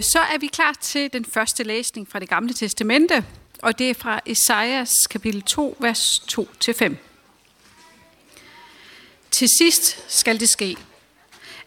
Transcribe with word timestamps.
Så 0.00 0.18
er 0.18 0.38
vi 0.38 0.46
klar 0.46 0.72
til 0.72 1.12
den 1.12 1.24
første 1.24 1.62
læsning 1.62 2.08
fra 2.08 2.18
det 2.18 2.28
gamle 2.28 2.54
testamente, 2.54 3.24
og 3.62 3.78
det 3.78 3.90
er 3.90 3.94
fra 3.94 4.20
Esajas 4.26 4.92
kapitel 5.10 5.42
2, 5.42 5.76
vers 5.80 6.22
2-5. 6.32 6.94
Til 9.30 9.48
sidst 9.58 10.04
skal 10.08 10.40
det 10.40 10.48
ske, 10.48 10.76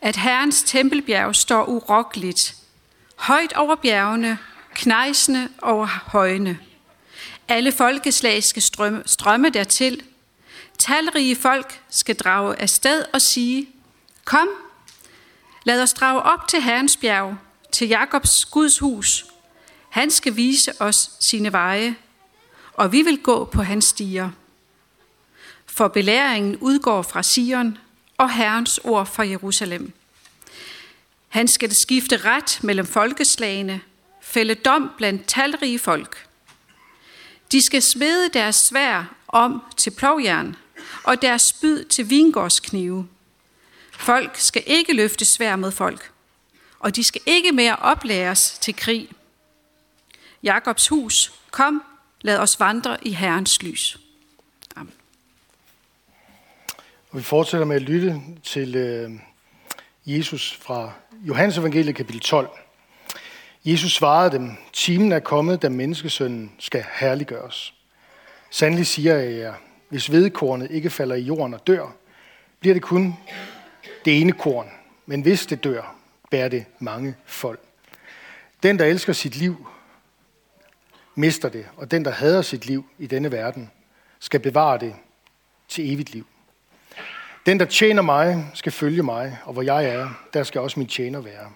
at 0.01 0.15
Herrens 0.15 0.63
tempelbjerg 0.63 1.35
står 1.35 1.65
urokkeligt, 1.65 2.55
højt 3.15 3.54
over 3.54 3.75
bjergene, 3.75 4.38
knejsende 4.73 5.50
over 5.61 5.86
højene. 5.86 6.59
Alle 7.47 7.71
folkeslag 7.71 8.43
skal 8.43 8.61
strømme, 8.61 9.04
strømme 9.05 9.50
dertil. 9.50 10.04
Talrige 10.79 11.36
folk 11.36 11.81
skal 11.89 12.15
drage 12.15 12.61
afsted 12.61 13.05
og 13.13 13.21
sige, 13.21 13.70
Kom, 14.25 14.47
lad 15.63 15.84
os 15.84 15.93
drage 15.93 16.21
op 16.21 16.47
til 16.47 16.61
Herrens 16.61 16.97
bjerg, 16.97 17.38
til 17.73 17.87
Jakobs 17.87 18.45
Guds 18.45 18.79
hus. 18.79 19.25
Han 19.89 20.11
skal 20.11 20.36
vise 20.36 20.81
os 20.81 21.11
sine 21.29 21.51
veje, 21.51 21.95
og 22.73 22.91
vi 22.91 23.01
vil 23.01 23.18
gå 23.18 23.45
på 23.45 23.61
hans 23.61 23.86
stier. 23.86 24.29
For 25.65 25.87
belæringen 25.87 26.57
udgår 26.57 27.01
fra 27.01 27.23
Sion, 27.23 27.78
og 28.17 28.33
Herrens 28.33 28.79
ord 28.83 29.05
fra 29.05 29.28
Jerusalem. 29.28 29.93
Han 31.29 31.47
skal 31.47 31.75
skifte 31.75 32.17
ret 32.17 32.59
mellem 32.64 32.86
folkeslagene, 32.86 33.81
fælde 34.22 34.55
dom 34.55 34.92
blandt 34.97 35.28
talrige 35.28 35.80
folk. 35.80 36.28
De 37.52 37.66
skal 37.66 37.81
smede 37.81 38.30
deres 38.30 38.55
svær 38.69 39.16
om 39.28 39.61
til 39.78 39.92
plovjern, 39.92 40.55
og 41.03 41.22
deres 41.22 41.42
spyd 41.42 41.83
til 41.83 42.09
vingårdsknive. 42.09 43.08
Folk 43.92 44.38
skal 44.38 44.64
ikke 44.66 44.94
løfte 44.94 45.25
svær 45.25 45.55
mod 45.55 45.72
folk, 45.72 46.12
og 46.83 46.95
de 46.95 47.03
skal 47.03 47.22
ikke 47.25 47.52
mere 47.52 47.75
oplæres 47.75 48.58
til 48.61 48.75
krig. 48.75 49.09
Jakobs 50.44 50.88
hus, 50.88 51.34
kom, 51.52 51.84
lad 52.22 52.38
os 52.38 52.59
vandre 52.59 52.98
i 53.02 53.12
Herrens 53.12 53.64
lys. 53.64 54.00
Amen. 54.76 54.94
Og 57.11 57.17
vi 57.17 57.23
fortsætter 57.23 57.66
med 57.66 57.76
at 57.76 57.81
lytte 57.81 58.22
til 58.44 58.76
øh, 58.76 59.11
Jesus 60.06 60.59
fra 60.61 60.92
Johannes 61.22 61.58
evangeliet 61.58 61.95
kapitel 61.95 62.22
12. 62.22 62.50
Jesus 63.66 63.94
svarede 63.94 64.31
dem, 64.31 64.52
timen 64.73 65.11
er 65.11 65.20
kommet, 65.20 65.61
da 65.61 65.70
menneskesønnen 65.70 66.52
skal 66.59 66.86
herliggøres. 66.94 67.73
Sandelig 68.50 68.88
siger 68.88 69.16
jeg 69.16 69.38
jer, 69.38 69.54
hvis 69.89 70.11
vedkornet 70.11 70.72
ikke 70.72 70.89
falder 70.89 71.16
i 71.16 71.22
jorden 71.22 71.54
og 71.54 71.67
dør, 71.67 71.95
bliver 72.59 72.73
det 72.73 72.84
kun 72.84 73.16
det 74.06 74.22
ene 74.22 74.31
korn. 74.31 74.67
Men 75.06 75.22
hvis 75.22 75.45
det 75.45 75.64
dør, 75.64 75.95
bærer 76.34 76.50
det 76.50 76.66
mange 76.80 77.16
folk. 77.26 77.59
Den, 78.64 78.80
der 78.80 78.86
elsker 78.86 79.14
sit 79.14 79.36
liv, 79.36 79.67
mister 81.16 81.50
det, 81.50 81.66
og 81.78 81.92
den, 81.92 82.06
der 82.06 82.12
hader 82.12 82.42
sit 82.42 82.66
liv 82.66 82.86
i 82.98 83.08
denne 83.08 83.31
verden, 83.31 83.72
skal 84.20 84.39
bevare 84.39 84.80
det 84.80 84.95
til 85.67 85.94
evigt 85.94 86.09
liv. 86.09 86.28
Den, 87.45 87.59
der 87.59 87.66
tjener 87.66 88.02
mig, 88.02 88.52
skal 88.54 88.72
følge 88.72 89.04
mig, 89.04 89.38
og 89.44 89.54
hvor 89.54 89.61
jeg 89.61 89.86
er, 89.86 90.09
der 90.34 90.44
skal 90.44 90.61
også 90.61 90.80
min 90.80 90.88
tjener 90.88 91.22
være. 91.22 91.52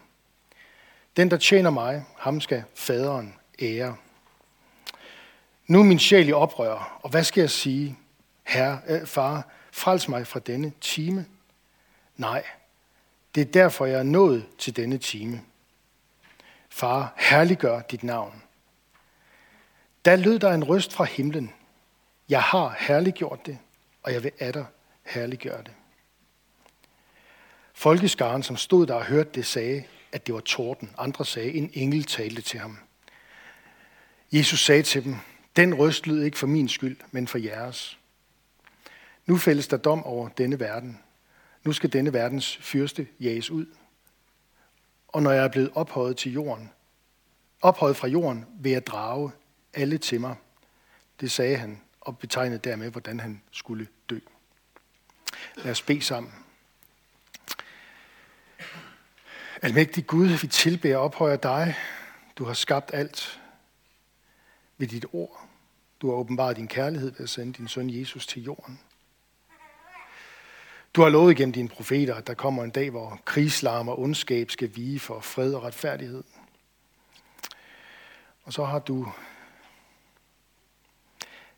Den, 1.17 1.31
der 1.31 1.37
tjener 1.37 1.69
mig, 1.69 2.05
ham 2.17 2.41
skal 2.41 2.63
faderen 2.75 3.35
ære. 3.61 3.95
Nu 5.67 5.79
er 5.79 5.83
min 5.83 5.99
sjæl 5.99 6.29
i 6.29 6.31
oprør, 6.31 6.99
og 7.03 7.09
hvad 7.09 7.23
skal 7.23 7.41
jeg 7.41 7.49
sige? 7.49 7.97
Herre, 8.43 8.79
øh, 8.87 9.07
far, 9.07 9.47
frels 9.71 10.07
mig 10.07 10.27
fra 10.27 10.39
denne 10.39 10.71
time. 10.81 11.25
Nej, 12.17 12.43
det 13.37 13.47
er 13.47 13.51
derfor, 13.51 13.85
jeg 13.85 13.99
er 13.99 14.03
nået 14.03 14.45
til 14.57 14.75
denne 14.75 14.97
time. 14.97 15.41
Far, 16.69 17.13
herliggør 17.17 17.81
dit 17.81 18.03
navn. 18.03 18.43
Da 20.05 20.15
lød 20.15 20.39
der 20.39 20.51
en 20.51 20.63
røst 20.63 20.93
fra 20.93 21.03
himlen. 21.03 21.53
Jeg 22.29 22.41
har 22.41 22.75
herliggjort 22.79 23.45
det, 23.45 23.57
og 24.03 24.13
jeg 24.13 24.23
vil 24.23 24.31
atter 24.39 24.65
herliggøre 25.03 25.63
det. 25.63 25.71
Folkeskaren, 27.73 28.43
som 28.43 28.57
stod 28.57 28.87
der 28.87 28.93
og 28.93 29.05
hørte 29.05 29.29
det, 29.35 29.45
sagde, 29.45 29.83
at 30.11 30.27
det 30.27 30.35
var 30.35 30.41
torden. 30.41 30.91
Andre 30.97 31.25
sagde, 31.25 31.53
en 31.53 31.71
engel 31.73 32.03
talte 32.03 32.41
til 32.41 32.59
ham. 32.59 32.77
Jesus 34.31 34.65
sagde 34.65 34.83
til 34.83 35.03
dem, 35.03 35.15
den 35.55 35.73
røst 35.73 36.07
lød 36.07 36.23
ikke 36.23 36.37
for 36.37 36.47
min 36.47 36.69
skyld, 36.69 36.97
men 37.11 37.27
for 37.27 37.37
jeres. 37.37 37.99
Nu 39.25 39.37
fældes 39.37 39.67
der 39.67 39.77
dom 39.77 40.03
over 40.03 40.29
denne 40.29 40.59
verden. 40.59 40.99
Nu 41.67 41.73
skal 41.73 41.93
denne 41.93 42.13
verdens 42.13 42.57
fyrste 42.57 43.07
jages 43.19 43.49
ud. 43.51 43.65
Og 45.07 45.23
når 45.23 45.31
jeg 45.31 45.43
er 45.43 45.47
blevet 45.47 45.71
ophøjet 45.75 46.17
til 46.17 46.31
jorden, 46.31 46.71
ophøjet 47.61 47.97
fra 47.97 48.07
jorden, 48.07 48.45
vil 48.59 48.71
jeg 48.71 48.87
drage 48.87 49.31
alle 49.73 49.97
til 49.97 50.21
mig. 50.21 50.35
Det 51.19 51.31
sagde 51.31 51.57
han 51.57 51.81
og 52.01 52.17
betegnede 52.17 52.59
dermed, 52.59 52.89
hvordan 52.91 53.19
han 53.19 53.41
skulle 53.51 53.87
dø. 54.09 54.19
Lad 55.55 55.71
os 55.71 55.81
bede 55.81 56.01
sammen. 56.01 56.33
Almægtig 59.61 60.07
Gud, 60.07 60.27
vi 60.27 60.47
tilbærer 60.47 60.97
og 60.97 61.03
ophøjer 61.03 61.37
dig. 61.37 61.75
Du 62.37 62.45
har 62.45 62.53
skabt 62.53 62.91
alt 62.93 63.41
ved 64.77 64.87
dit 64.87 65.05
ord. 65.13 65.47
Du 66.01 66.09
har 66.09 66.15
åbenbart 66.15 66.55
din 66.55 66.67
kærlighed 66.67 67.11
ved 67.11 67.21
at 67.21 67.29
sende 67.29 67.53
din 67.53 67.67
søn 67.67 67.89
Jesus 67.89 68.27
til 68.27 68.43
jorden. 68.43 68.79
Du 70.97 71.01
har 71.01 71.09
lovet 71.09 71.31
igennem 71.31 71.53
dine 71.53 71.69
profeter, 71.69 72.15
at 72.15 72.27
der 72.27 72.33
kommer 72.33 72.63
en 72.63 72.69
dag, 72.69 72.89
hvor 72.89 73.21
krigslarm 73.25 73.87
og 73.87 73.99
ondskab 73.99 74.51
skal 74.51 74.75
vige 74.75 74.99
for 74.99 75.19
fred 75.19 75.53
og 75.53 75.63
retfærdighed. 75.63 76.23
Og 78.43 78.53
så 78.53 78.63
har 78.63 78.79
du 78.79 79.11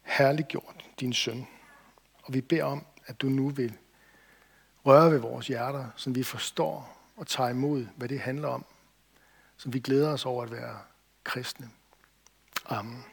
herliggjort 0.04 0.86
din 1.00 1.14
søn. 1.14 1.48
Og 2.24 2.34
vi 2.34 2.42
beder 2.42 2.64
om, 2.64 2.86
at 3.06 3.22
du 3.22 3.28
nu 3.28 3.50
vil 3.50 3.74
røre 4.86 5.12
ved 5.12 5.20
vores 5.20 5.48
hjerter, 5.48 5.86
så 5.96 6.10
vi 6.10 6.24
forstår 6.24 6.98
og 7.16 7.28
tager 7.28 7.50
imod, 7.50 7.86
hvad 7.96 8.10
det 8.10 8.20
handler 8.20 8.48
om. 8.48 8.66
Så 9.58 9.70
vi 9.70 9.80
glæder 9.80 10.14
os 10.14 10.26
over 10.26 10.44
at 10.44 10.52
være 10.52 10.80
kristne. 11.24 11.70
Amen. 12.66 13.04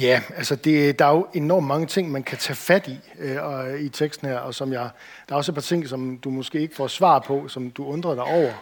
Ja, 0.00 0.22
altså 0.36 0.56
det, 0.56 0.98
der 0.98 1.04
er 1.04 1.10
jo 1.10 1.26
enormt 1.34 1.66
mange 1.66 1.86
ting, 1.86 2.10
man 2.10 2.22
kan 2.22 2.38
tage 2.38 2.56
fat 2.56 2.88
i 2.88 2.98
øh, 3.18 3.44
og, 3.44 3.80
i 3.80 3.88
teksten 3.88 4.28
her, 4.28 4.38
og 4.38 4.54
som 4.54 4.72
jeg, 4.72 4.90
der 5.28 5.34
er 5.34 5.36
også 5.36 5.52
et 5.52 5.54
par 5.54 5.62
ting, 5.62 5.88
som 5.88 6.18
du 6.18 6.30
måske 6.30 6.60
ikke 6.60 6.74
får 6.74 6.86
svar 6.86 7.18
på, 7.18 7.48
som 7.48 7.70
du 7.70 7.86
undrer 7.86 8.14
dig 8.14 8.24
over. 8.24 8.52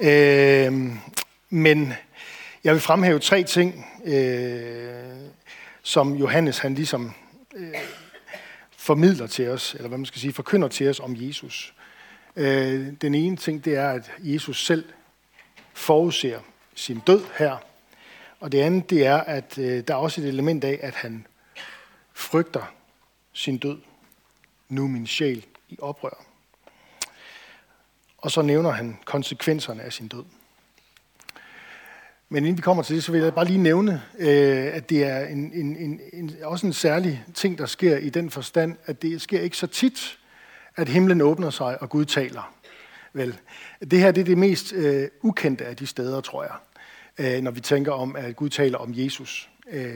Øh, 0.00 0.72
men 1.50 1.92
jeg 2.64 2.72
vil 2.72 2.80
fremhæve 2.80 3.18
tre 3.18 3.42
ting, 3.42 3.86
øh, 4.04 5.16
som 5.82 6.14
Johannes 6.14 6.58
han 6.58 6.74
ligesom 6.74 7.12
øh, 7.56 7.74
formidler 8.76 9.26
til 9.26 9.48
os, 9.48 9.74
eller 9.74 9.88
hvad 9.88 9.98
man 9.98 10.06
skal 10.06 10.20
sige, 10.20 10.32
forkynder 10.32 10.68
til 10.68 10.88
os 10.88 11.00
om 11.00 11.16
Jesus. 11.16 11.74
Øh, 12.36 12.86
den 13.02 13.14
ene 13.14 13.36
ting, 13.36 13.64
det 13.64 13.76
er, 13.76 13.90
at 13.90 14.10
Jesus 14.20 14.66
selv 14.66 14.84
forudser 15.74 16.38
sin 16.74 17.02
død 17.06 17.22
her. 17.38 17.56
Og 18.40 18.52
det 18.52 18.60
andet, 18.60 18.90
det 18.90 19.06
er, 19.06 19.16
at 19.16 19.58
øh, 19.58 19.82
der 19.88 19.94
er 19.94 19.98
også 19.98 20.20
et 20.20 20.28
element 20.28 20.64
af, 20.64 20.78
at 20.82 20.94
han 20.94 21.26
frygter 22.14 22.74
sin 23.32 23.58
død. 23.58 23.78
Nu 24.68 24.88
min 24.88 25.06
sjæl 25.06 25.46
i 25.68 25.78
oprør. 25.80 26.24
Og 28.18 28.30
så 28.30 28.42
nævner 28.42 28.70
han 28.70 28.98
konsekvenserne 29.04 29.82
af 29.82 29.92
sin 29.92 30.08
død. 30.08 30.24
Men 32.28 32.44
inden 32.44 32.56
vi 32.56 32.62
kommer 32.62 32.82
til 32.82 32.96
det, 32.96 33.04
så 33.04 33.12
vil 33.12 33.20
jeg 33.20 33.34
bare 33.34 33.44
lige 33.44 33.58
nævne, 33.58 34.02
øh, 34.18 34.74
at 34.74 34.90
det 34.90 35.04
er 35.04 35.26
en, 35.26 35.52
en, 35.54 35.76
en, 35.76 36.00
en, 36.12 36.36
også 36.42 36.66
en 36.66 36.72
særlig 36.72 37.24
ting, 37.34 37.58
der 37.58 37.66
sker 37.66 37.96
i 37.96 38.10
den 38.10 38.30
forstand, 38.30 38.76
at 38.86 39.02
det 39.02 39.22
sker 39.22 39.40
ikke 39.40 39.56
så 39.56 39.66
tit, 39.66 40.18
at 40.76 40.88
himlen 40.88 41.20
åbner 41.20 41.50
sig, 41.50 41.82
og 41.82 41.90
Gud 41.90 42.04
taler. 42.04 42.54
Vel, 43.12 43.38
det 43.90 43.98
her 43.98 44.10
det 44.10 44.20
er 44.20 44.24
det 44.24 44.38
mest 44.38 44.72
øh, 44.72 45.08
ukendte 45.22 45.64
af 45.64 45.76
de 45.76 45.86
steder, 45.86 46.20
tror 46.20 46.42
jeg, 46.42 46.52
øh, 47.18 47.42
når 47.42 47.50
vi 47.50 47.60
tænker 47.60 47.92
om, 47.92 48.16
at 48.16 48.36
Gud 48.36 48.48
taler 48.48 48.78
om 48.78 48.90
Jesus, 48.94 49.50
øh, 49.70 49.94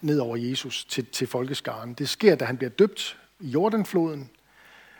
ned 0.00 0.18
over 0.18 0.36
Jesus 0.36 0.84
til, 0.84 1.06
til 1.06 1.26
folkeskaren. 1.26 1.92
Det 1.92 2.08
sker, 2.08 2.34
da 2.34 2.44
han 2.44 2.56
bliver 2.56 2.70
døbt 2.70 3.16
i 3.40 3.48
Jordanfloden, 3.48 4.30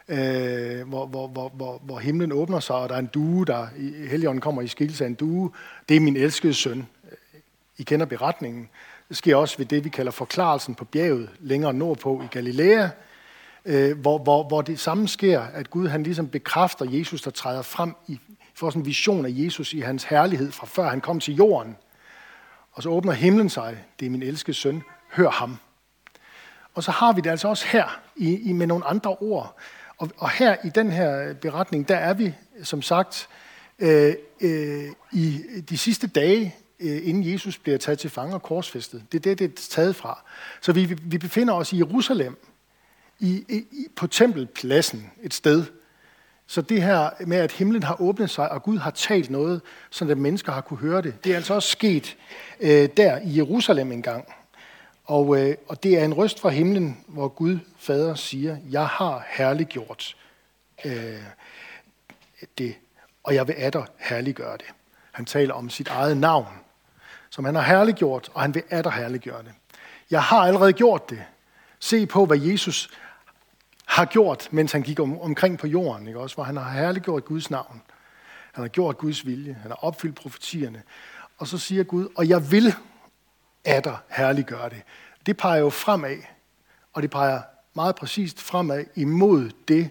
øh, 0.08 0.88
hvor, 0.88 1.06
hvor, 1.06 1.26
hvor, 1.26 1.48
hvor, 1.48 1.80
hvor 1.84 1.98
himlen 1.98 2.32
åbner 2.32 2.60
sig, 2.60 2.76
og 2.76 2.88
der 2.88 2.94
er 2.94 2.98
en 2.98 3.10
due, 3.14 3.44
der 3.44 3.66
i 3.78 4.06
Helligånden 4.06 4.40
kommer 4.40 4.62
i 4.62 4.68
skikkelse 4.68 5.04
af 5.04 5.08
en 5.08 5.14
due. 5.14 5.50
Det 5.88 5.96
er 5.96 6.00
min 6.00 6.16
elskede 6.16 6.54
søn. 6.54 6.86
I 7.78 7.82
kender 7.82 8.06
beretningen. 8.06 8.68
Det 9.08 9.16
sker 9.16 9.36
også 9.36 9.58
ved 9.58 9.66
det, 9.66 9.84
vi 9.84 9.88
kalder 9.88 10.12
forklarelsen 10.12 10.74
på 10.74 10.84
bjerget, 10.84 11.28
længere 11.40 11.74
nordpå 11.74 12.22
i 12.24 12.26
Galilea, 12.30 12.88
øh, 13.64 13.98
hvor, 13.98 14.18
hvor, 14.18 14.48
hvor 14.48 14.62
det 14.62 14.80
samme 14.80 15.08
sker, 15.08 15.40
at 15.40 15.70
Gud 15.70 15.88
han 15.88 16.02
ligesom 16.02 16.28
bekræfter 16.28 16.86
Jesus, 16.90 17.22
der 17.22 17.30
træder 17.30 17.62
frem 17.62 17.94
i, 18.08 18.20
får 18.54 18.70
sådan 18.70 18.82
en 18.82 18.86
vision 18.86 19.26
af 19.26 19.30
Jesus 19.32 19.72
i 19.72 19.80
hans 19.80 20.04
herlighed 20.04 20.52
fra 20.52 20.66
før 20.66 20.88
han 20.88 21.00
kom 21.00 21.20
til 21.20 21.34
jorden. 21.34 21.76
Og 22.72 22.82
så 22.82 22.88
åbner 22.88 23.12
himlen 23.12 23.48
sig. 23.48 23.84
Det 24.00 24.06
er 24.06 24.10
min 24.10 24.22
elskede 24.22 24.56
søn. 24.56 24.82
Hør 25.12 25.30
ham. 25.30 25.58
Og 26.74 26.82
så 26.82 26.90
har 26.90 27.12
vi 27.12 27.20
det 27.20 27.30
altså 27.30 27.48
også 27.48 27.66
her 27.66 28.00
i, 28.16 28.34
i 28.34 28.52
med 28.52 28.66
nogle 28.66 28.86
andre 28.86 29.10
ord. 29.10 29.56
Og, 29.98 30.10
og 30.16 30.30
her 30.30 30.56
i 30.64 30.68
den 30.68 30.90
her 30.90 31.34
beretning, 31.34 31.88
der 31.88 31.96
er 31.96 32.14
vi 32.14 32.34
som 32.62 32.82
sagt 32.82 33.28
øh, 33.78 34.14
øh, 34.40 34.84
i 35.12 35.40
de 35.68 35.78
sidste 35.78 36.06
dage, 36.06 36.54
øh, 36.80 37.08
inden 37.08 37.32
Jesus 37.32 37.58
bliver 37.58 37.78
taget 37.78 37.98
til 37.98 38.10
fange 38.10 38.34
og 38.34 38.42
korsfæstet. 38.42 39.04
Det 39.12 39.18
er 39.18 39.34
det, 39.34 39.38
det 39.38 39.50
er 39.50 39.68
taget 39.70 39.96
fra. 39.96 40.24
Så 40.60 40.72
vi, 40.72 40.84
vi 41.02 41.18
befinder 41.18 41.54
os 41.54 41.72
i 41.72 41.78
Jerusalem, 41.78 42.36
i, 43.20 43.44
i, 43.48 43.86
på 43.96 44.06
tempelpladsen 44.06 45.10
et 45.22 45.34
sted. 45.34 45.64
Så 46.46 46.62
det 46.62 46.82
her 46.82 47.10
med, 47.26 47.36
at 47.36 47.52
himlen 47.52 47.82
har 47.82 48.00
åbnet 48.00 48.30
sig, 48.30 48.52
og 48.52 48.62
Gud 48.62 48.78
har 48.78 48.90
talt 48.90 49.30
noget, 49.30 49.60
så 49.90 50.04
at 50.08 50.18
mennesker 50.18 50.52
har 50.52 50.60
kunne 50.60 50.78
høre 50.78 51.02
det, 51.02 51.24
det 51.24 51.32
er 51.32 51.36
altså 51.36 51.54
også 51.54 51.68
sket 51.68 52.16
øh, 52.60 52.88
der 52.96 53.18
i 53.18 53.36
Jerusalem 53.36 53.92
engang. 53.92 54.34
Og, 55.04 55.40
øh, 55.40 55.56
og 55.68 55.82
det 55.82 55.98
er 55.98 56.04
en 56.04 56.14
røst 56.14 56.40
fra 56.40 56.48
himlen, 56.48 57.04
hvor 57.06 57.28
Gud 57.28 57.58
fader 57.78 58.14
siger, 58.14 58.56
jeg 58.70 58.86
har 58.86 59.26
herliggjort 59.28 60.16
øh, 60.84 61.22
det, 62.58 62.74
og 63.22 63.34
jeg 63.34 63.48
vil 63.48 63.54
atter 63.58 63.84
herliggøre 63.98 64.56
det. 64.56 64.66
Han 65.12 65.24
taler 65.24 65.54
om 65.54 65.70
sit 65.70 65.88
eget 65.88 66.16
navn, 66.16 66.46
som 67.30 67.44
han 67.44 67.54
har 67.54 67.62
herliggjort, 67.62 68.30
og 68.34 68.42
han 68.42 68.54
vil 68.54 68.62
atter 68.70 68.90
herliggøre 68.90 69.42
det. 69.42 69.52
Jeg 70.10 70.22
har 70.22 70.38
allerede 70.38 70.72
gjort 70.72 71.10
det. 71.10 71.22
Se 71.78 72.06
på, 72.06 72.26
hvad 72.26 72.38
Jesus 72.38 72.90
har 73.84 74.04
gjort, 74.04 74.48
mens 74.52 74.72
han 74.72 74.82
gik 74.82 75.00
om, 75.00 75.20
omkring 75.20 75.58
på 75.58 75.66
jorden, 75.66 76.08
ikke 76.08 76.20
også? 76.20 76.36
hvor 76.36 76.44
han 76.44 76.56
har 76.56 76.70
herliggjort 76.70 77.24
Guds 77.24 77.50
navn. 77.50 77.82
Han 78.52 78.62
har 78.62 78.68
gjort 78.68 78.98
Guds 78.98 79.26
vilje. 79.26 79.58
Han 79.62 79.70
har 79.70 79.84
opfyldt 79.84 80.16
profetierne. 80.16 80.82
Og 81.38 81.48
så 81.48 81.58
siger 81.58 81.84
Gud, 81.84 82.08
og 82.16 82.28
jeg 82.28 82.50
vil 82.50 82.74
atter 83.64 83.96
herliggøre 84.10 84.68
det. 84.68 84.82
Det 85.26 85.36
peger 85.36 85.60
jo 85.60 85.70
fremad, 85.70 86.18
og 86.92 87.02
det 87.02 87.10
peger 87.10 87.42
meget 87.74 87.96
præcist 87.96 88.40
fremad 88.40 88.84
imod 88.94 89.50
det, 89.68 89.90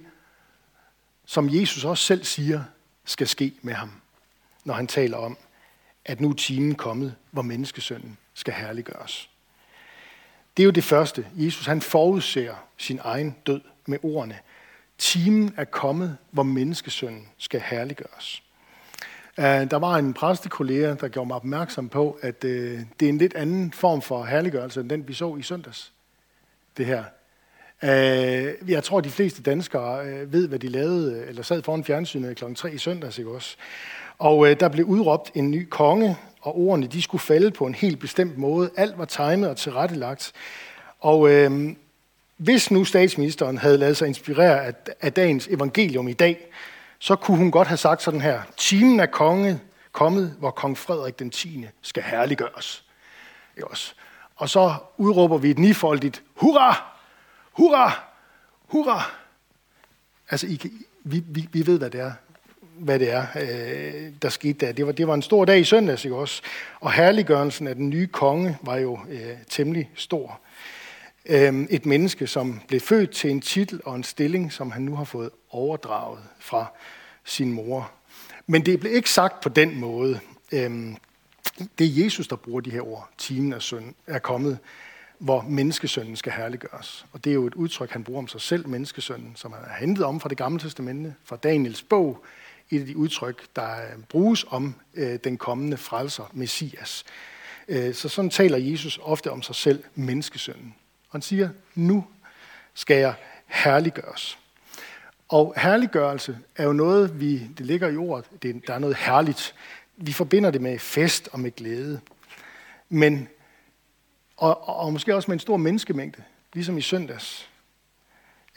som 1.26 1.50
Jesus 1.50 1.84
også 1.84 2.04
selv 2.04 2.24
siger, 2.24 2.64
skal 3.06 3.28
ske 3.28 3.54
med 3.62 3.74
ham, 3.74 3.92
når 4.64 4.74
han 4.74 4.88
taler 4.88 5.18
om, 5.18 5.38
at 6.06 6.22
nu 6.22 6.30
er 6.30 6.34
timen 6.34 6.76
kommet, 6.76 7.16
hvor 7.32 7.42
menneskesønnen 7.42 8.18
skal 8.34 8.54
herliggøres. 8.54 9.30
Det 10.58 10.64
er 10.64 10.66
jo 10.66 10.72
det 10.72 10.84
første. 10.84 11.26
Jesus 11.36 11.66
han 11.66 11.82
forudser 11.82 12.54
sin 12.78 13.00
egen 13.04 13.36
død 13.48 13.62
med 13.86 13.98
ordene. 14.04 14.38
Timen 14.98 15.54
er 15.58 15.64
kommet, 15.64 16.18
hvor 16.32 16.44
menneskesønnen 16.44 17.28
skal 17.38 17.62
herliggøres. 17.62 18.44
Uh, 19.38 19.44
der 19.44 19.78
var 19.78 19.96
en 19.96 20.14
præstekollega, 20.14 20.94
der 20.94 21.08
gjorde 21.08 21.28
mig 21.28 21.36
opmærksom 21.36 21.90
på, 21.90 22.20
at 22.22 22.44
uh, 22.44 22.50
det 22.50 23.02
er 23.02 23.10
en 23.10 23.18
lidt 23.18 23.36
anden 23.36 23.72
form 23.72 24.02
for 24.02 24.26
herliggørelse, 24.26 24.80
end 24.80 24.90
den 24.90 25.08
vi 25.08 25.14
så 25.14 25.36
i 25.36 25.42
søndags. 25.42 25.92
Det 26.78 26.86
her. 26.86 27.04
Uh, 27.84 28.70
jeg 28.72 28.84
tror, 28.84 28.98
at 28.98 29.04
de 29.04 29.10
fleste 29.10 29.42
danskere 29.42 30.06
ved, 30.32 30.48
hvad 30.48 30.60
de 30.60 30.68
lavede, 30.68 31.26
eller 31.26 31.44
sad 31.44 31.64
foran 31.64 31.84
fjernsynet 31.84 32.38
kl. 32.38 32.54
3 32.56 32.74
i 32.74 32.78
søndags, 32.78 33.18
ikke 33.18 33.32
også? 33.32 33.56
Og 34.18 34.60
der 34.60 34.70
blev 34.70 34.86
udråbt 34.86 35.32
en 35.36 35.52
ny 35.52 35.68
konge, 35.70 36.18
og 36.44 36.58
ordene 36.58 36.88
de 36.88 37.02
skulle 37.02 37.22
falde 37.22 37.52
på 37.52 37.66
en 37.66 37.76
helt 37.76 38.00
bestemt 38.00 38.38
måde. 38.38 38.70
Alt 38.78 38.98
var 38.98 39.06
timet 39.06 39.50
og 39.50 39.58
tilrettelagt. 39.58 40.32
Og 41.00 41.30
øh, 41.30 41.76
hvis 42.38 42.72
nu 42.72 42.86
statsministeren 42.86 43.58
havde 43.58 43.78
lavet 43.78 43.98
sig 43.98 44.08
inspirere 44.08 44.66
af, 44.66 44.74
af 45.02 45.14
dagens 45.14 45.48
evangelium 45.48 46.08
i 46.08 46.14
dag, 46.14 46.48
så 47.00 47.16
kunne 47.16 47.38
hun 47.38 47.52
godt 47.52 47.68
have 47.68 47.78
sagt 47.78 48.02
sådan 48.02 48.22
her, 48.22 48.42
timen 48.58 49.00
er 49.00 49.06
konge, 49.06 49.60
kommet, 49.92 50.36
hvor 50.40 50.52
kong 50.52 50.78
Frederik 50.78 51.20
den 51.20 51.30
10. 51.30 51.66
skal 51.82 52.04
herliggøres. 52.04 52.84
Ikke 53.58 53.68
også? 53.68 53.94
Og 54.36 54.50
så 54.50 54.74
udråber 54.98 55.38
vi 55.38 55.52
et 55.52 55.60
nifoldigt, 55.60 56.24
hurra, 56.36 56.84
hurra, 57.52 58.04
hurra. 58.68 59.12
Altså, 60.30 60.48
I, 60.48 60.72
vi, 61.04 61.24
vi, 61.28 61.50
vi 61.52 61.68
ved, 61.68 61.78
hvad 61.78 61.90
det 61.90 62.02
er, 62.02 62.12
hvad 62.78 63.00
det 63.00 63.12
er, 63.12 63.26
øh, 63.36 64.12
der 64.22 64.30
skete 64.30 64.66
der. 64.66 64.72
Det 64.72 64.86
var, 64.86 64.92
det 64.92 65.08
var 65.08 65.14
en 65.14 65.22
stor 65.22 65.46
dag 65.46 65.60
i 65.60 65.64
søndags, 65.64 66.06
ikke 66.06 66.18
også? 66.18 66.42
Og 66.80 66.94
herliggørelsen 66.94 67.68
af 67.68 67.76
den 67.76 67.90
nye 67.90 68.08
konge 68.08 68.58
var 68.62 68.78
jo 68.78 69.00
øh, 69.10 69.38
temmelig 69.50 69.90
stor. 69.96 70.40
Øh, 71.26 71.68
et 71.70 71.86
menneske, 71.86 72.28
som 72.28 72.62
blev 72.68 72.80
født 72.80 73.12
til 73.12 73.30
en 73.30 73.42
titel 73.42 73.82
og 73.86 73.96
en 73.96 74.04
stilling, 74.04 74.54
som 74.54 74.72
han 74.72 74.82
nu 74.82 74.96
har 74.96 75.04
fået 75.04 75.30
overdraget 75.50 76.20
fra 76.40 76.66
sin 77.24 77.54
mor. 77.54 77.92
Men 78.48 78.66
det 78.66 78.80
blev 78.80 78.94
ikke 78.94 79.10
sagt 79.10 79.42
på 79.42 79.50
den 79.50 79.80
måde. 79.80 80.20
Øh, 80.52 80.72
det 81.80 81.88
er 81.88 82.04
Jesus, 82.04 82.28
der 82.28 82.36
bruger 82.36 82.62
de 82.62 82.72
her 82.72 82.88
ord. 82.88 83.10
Timen 83.18 83.54
er, 83.54 83.60
søn, 83.60 83.96
er 84.08 84.20
kommet, 84.20 84.58
hvor 85.18 85.42
menneskesønnen 85.42 86.16
skal 86.16 86.32
herliggøres. 86.32 87.06
Og 87.12 87.24
det 87.24 87.30
er 87.30 87.34
jo 87.34 87.48
et 87.48 87.54
udtryk, 87.54 87.92
han 87.92 88.04
bruger 88.04 88.20
om 88.20 88.28
sig 88.28 88.42
selv, 88.42 88.68
menneskesønnen, 88.68 89.32
som 89.36 89.54
han 89.54 89.62
har 89.68 89.78
hentet 89.80 90.06
om 90.06 90.20
fra 90.20 90.30
det 90.30 90.38
gamle 90.38 90.60
testamente, 90.60 91.16
fra 91.24 91.36
Daniels 91.36 91.84
bog, 91.84 92.26
et 92.76 92.80
af 92.80 92.86
de 92.86 92.98
udtryk, 92.98 93.46
der 93.56 93.76
øh, 93.76 94.04
bruges 94.10 94.46
om 94.50 94.76
øh, 94.94 95.20
den 95.24 95.38
kommende 95.38 95.78
frelser, 95.78 96.32
Messias. 96.34 97.06
Øh, 97.68 97.94
så 97.94 98.10
sådan 98.10 98.30
taler 98.30 98.58
Jesus 98.58 99.00
ofte 99.04 99.32
om 99.32 99.42
sig 99.42 99.56
selv, 99.56 99.84
menneskesønnen. 99.96 100.76
Og 101.10 101.12
han 101.12 101.22
siger, 101.22 101.50
nu 101.76 102.06
skal 102.74 102.98
jeg 102.98 103.14
herliggøres. 103.46 104.38
Og 105.30 105.54
herliggørelse 105.58 106.38
er 106.56 106.64
jo 106.64 106.74
noget, 106.74 107.20
vi, 107.20 107.48
det 107.58 107.66
ligger 107.66 107.90
i 107.90 107.98
ordet, 107.98 108.26
det, 108.44 108.68
der 108.68 108.74
er 108.74 108.80
noget 108.80 108.98
herligt. 108.98 109.56
Vi 109.98 110.12
forbinder 110.12 110.52
det 110.52 110.62
med 110.62 110.80
fest 110.80 111.30
og 111.32 111.40
med 111.40 111.52
glæde. 111.52 112.00
Men, 112.90 113.28
og, 114.38 114.70
og 114.70 114.94
måske 114.94 115.16
også 115.16 115.32
med 115.32 115.36
en 115.36 115.40
stor 115.40 115.58
menneskemængde, 115.58 116.24
ligesom 116.54 116.78
i 116.78 116.82
søndags. 116.82 117.50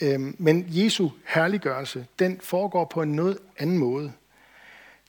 Øhm, 0.03 0.37
men 0.39 0.67
Jesu 0.69 1.09
herliggørelse, 1.27 2.07
den 2.19 2.41
foregår 2.41 2.85
på 2.85 3.03
en 3.03 3.13
noget 3.13 3.39
anden 3.59 3.79
måde. 3.79 4.13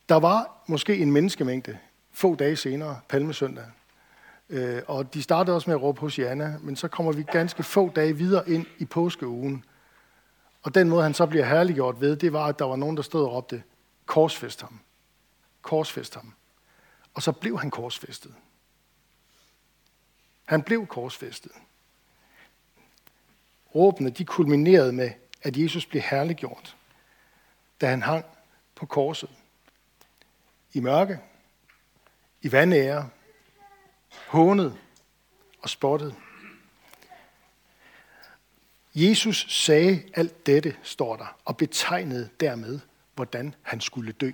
Der 0.09 0.15
var 0.15 0.63
måske 0.67 0.97
en 0.97 1.11
menneskemængde 1.11 1.77
få 2.11 2.35
dage 2.35 2.55
senere, 2.55 2.99
palmesøndag. 3.09 3.65
Øh, 4.49 4.81
og 4.87 5.13
de 5.13 5.23
startede 5.23 5.55
også 5.55 5.69
med 5.69 5.75
at 5.75 5.81
råbe 5.81 6.01
Hosianna, 6.01 6.57
men 6.61 6.75
så 6.75 6.87
kommer 6.87 7.11
vi 7.11 7.23
ganske 7.23 7.63
få 7.63 7.89
dage 7.89 8.17
videre 8.17 8.49
ind 8.49 8.65
i 8.77 8.85
påskeugen, 8.85 9.63
og 10.63 10.75
den 10.75 10.89
måde, 10.89 11.03
han 11.03 11.13
så 11.13 11.25
bliver 11.25 11.45
herliggjort 11.45 12.01
ved, 12.01 12.15
det 12.15 12.33
var, 12.33 12.45
at 12.45 12.59
der 12.59 12.65
var 12.65 12.75
nogen, 12.75 12.97
der 12.97 13.03
stod 13.03 13.23
og 13.23 13.33
råbte, 13.33 13.63
korsfest 14.05 14.61
ham. 14.61 14.79
Korsfest 15.61 16.15
ham. 16.15 16.33
Og 17.13 17.21
så 17.23 17.31
blev 17.31 17.59
han 17.59 17.71
korsfæstet. 17.71 18.33
Han 20.45 20.61
blev 20.61 20.87
korsfæstet. 20.87 21.51
Råbene, 23.77 24.09
de 24.09 24.25
kulminerede 24.25 24.91
med, 24.91 25.11
at 25.43 25.57
Jesus 25.57 25.85
blev 25.85 26.01
herliggjort, 26.01 26.75
da 27.81 27.87
han 27.89 28.01
hang 28.01 28.25
på 28.75 28.85
korset. 28.85 29.29
I 30.73 30.79
mørke, 30.79 31.19
i 32.41 32.51
vandære, 32.51 33.09
hånet 34.27 34.77
og 35.61 35.69
spottet. 35.69 36.15
Jesus 38.95 39.45
sagde 39.49 40.03
alt 40.13 40.45
dette, 40.45 40.75
står 40.83 41.15
der, 41.15 41.37
og 41.45 41.57
betegnede 41.57 42.29
dermed, 42.39 42.79
hvordan 43.15 43.55
han 43.61 43.81
skulle 43.81 44.11
dø. 44.11 44.31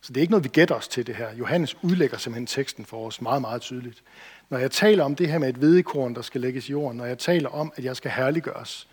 Så 0.00 0.12
det 0.12 0.16
er 0.16 0.22
ikke 0.22 0.30
noget, 0.30 0.44
vi 0.44 0.48
gætter 0.48 0.74
os 0.74 0.88
til 0.88 1.06
det 1.06 1.16
her. 1.16 1.34
Johannes 1.34 1.84
udlægger 1.84 2.18
simpelthen 2.18 2.46
teksten 2.46 2.84
for 2.84 3.06
os 3.06 3.20
meget, 3.20 3.40
meget 3.40 3.62
tydeligt. 3.62 4.02
Når 4.50 4.58
jeg 4.58 4.70
taler 4.70 5.04
om 5.04 5.14
det 5.14 5.28
her 5.28 5.38
med 5.38 5.48
et 5.48 5.54
hvedekorn, 5.54 6.14
der 6.14 6.22
skal 6.22 6.40
lægges 6.40 6.68
i 6.68 6.72
jorden, 6.72 6.96
når 6.96 7.04
jeg 7.04 7.18
taler 7.18 7.48
om, 7.48 7.72
at 7.76 7.84
jeg 7.84 7.96
skal 7.96 8.10
herliggøres, 8.10 8.88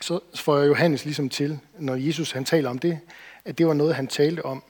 så 0.00 0.20
får 0.34 0.58
jeg 0.58 0.68
Johannes 0.68 1.04
ligesom 1.04 1.28
til, 1.28 1.58
når 1.78 1.94
Jesus 1.94 2.32
han 2.32 2.44
taler 2.44 2.70
om 2.70 2.78
det, 2.78 2.98
at 3.44 3.58
det 3.58 3.66
var 3.66 3.74
noget, 3.74 3.94
han 3.94 4.06
talte 4.06 4.44
om, 4.44 4.62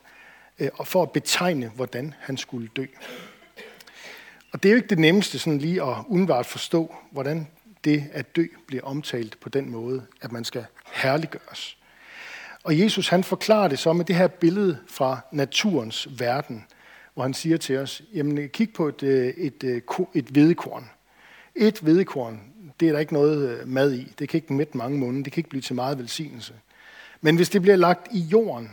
øh, 0.59 0.69
og 0.75 0.87
for 0.87 1.03
at 1.03 1.13
betegne, 1.13 1.69
hvordan 1.75 2.15
han 2.19 2.37
skulle 2.37 2.69
dø. 2.77 2.85
Og 4.53 4.63
det 4.63 4.69
er 4.69 4.73
jo 4.73 4.77
ikke 4.77 4.89
det 4.89 4.99
nemmeste 4.99 5.39
sådan 5.39 5.59
lige 5.59 5.83
at 5.83 5.97
undvært 6.09 6.47
forstå, 6.47 6.95
hvordan 7.11 7.47
det 7.85 8.05
at 8.13 8.37
dø 8.37 8.47
bliver 8.67 8.85
omtalt 8.85 9.41
på 9.41 9.49
den 9.49 9.71
måde, 9.71 10.07
at 10.21 10.33
man 10.33 10.45
skal 10.45 10.65
herliggøres. 10.93 11.77
Og 12.65 12.79
Jesus 12.79 13.09
han 13.09 13.25
forklarer 13.25 13.69
det 13.69 13.79
så 13.79 13.93
med 13.93 14.05
det 14.05 14.17
her 14.17 14.27
billede 14.27 14.79
fra 14.89 15.21
naturens 15.33 16.09
verden, 16.19 16.67
hvor 17.21 17.25
han 17.25 17.35
siger 17.35 17.57
til 17.57 17.79
os, 17.79 18.03
jamen 18.15 18.49
kig 18.49 18.73
på 18.73 18.89
et, 18.89 19.03
øh, 19.03 19.27
et, 19.27 19.65
øh, 19.65 19.77
et, 19.77 20.07
et 20.15 20.25
hvedekorn. 20.25 20.91
Et 21.55 21.79
hvedekorn, 21.79 22.41
det 22.81 22.89
er 22.89 22.93
der 22.93 22.99
ikke 22.99 23.13
noget 23.13 23.49
øh, 23.49 23.69
mad 23.69 23.93
i. 23.93 24.13
Det 24.19 24.29
kan 24.29 24.39
ikke 24.39 24.53
mætte 24.53 24.77
mange 24.77 24.99
munde. 24.99 25.25
Det 25.25 25.33
kan 25.33 25.41
ikke 25.41 25.51
blive 25.51 25.63
til 25.63 25.75
meget 25.75 25.99
velsignelse. 25.99 26.55
Men 27.21 27.37
hvis 27.37 27.51
det 27.51 27.63
bliver 27.63 27.77
lagt 27.77 28.09
i 28.13 28.21
jorden, 28.21 28.71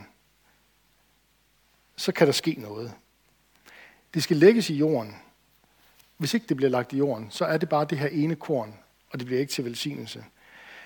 så 1.95 2.11
kan 2.11 2.27
der 2.27 2.33
ske 2.33 2.55
noget. 2.57 2.91
Det 4.13 4.23
skal 4.23 4.37
lægges 4.37 4.69
i 4.69 4.75
jorden. 4.75 5.15
Hvis 6.17 6.33
ikke 6.33 6.45
det 6.49 6.57
bliver 6.57 6.69
lagt 6.69 6.93
i 6.93 6.97
jorden, 6.97 7.27
så 7.29 7.45
er 7.45 7.57
det 7.57 7.69
bare 7.69 7.85
det 7.89 7.97
her 7.97 8.07
ene 8.07 8.35
korn, 8.35 8.73
og 9.09 9.19
det 9.19 9.25
bliver 9.25 9.39
ikke 9.39 9.53
til 9.53 9.65
velsignelse. 9.65 10.25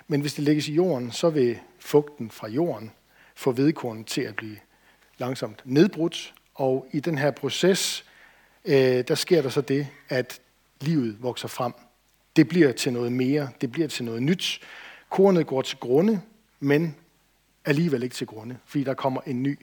Men 0.07 0.21
hvis 0.21 0.33
det 0.33 0.43
lægges 0.43 0.67
i 0.67 0.73
jorden, 0.73 1.11
så 1.11 1.29
vil 1.29 1.59
fugten 1.79 2.31
fra 2.31 2.47
jorden 2.47 2.91
få 3.35 3.51
vedkornet 3.51 4.05
til 4.05 4.21
at 4.21 4.35
blive 4.35 4.57
langsomt 5.17 5.61
nedbrudt, 5.65 6.33
og 6.55 6.87
i 6.91 6.99
den 6.99 7.17
her 7.17 7.31
proces, 7.31 8.05
øh, 8.65 9.07
der 9.07 9.15
sker 9.15 9.41
der 9.41 9.49
så 9.49 9.61
det, 9.61 9.87
at 10.09 10.41
livet 10.81 11.23
vokser 11.23 11.47
frem. 11.47 11.73
Det 12.35 12.47
bliver 12.47 12.71
til 12.71 12.93
noget 12.93 13.11
mere, 13.11 13.49
det 13.61 13.71
bliver 13.71 13.87
til 13.87 14.05
noget 14.05 14.23
nyt. 14.23 14.59
Kornet 15.09 15.47
går 15.47 15.61
til 15.61 15.77
grunde, 15.77 16.21
men 16.59 16.95
alligevel 17.65 18.03
ikke 18.03 18.15
til 18.15 18.27
grunde, 18.27 18.57
fordi 18.65 18.83
der 18.83 18.93
kommer 18.93 19.21
en 19.21 19.43
ny 19.43 19.59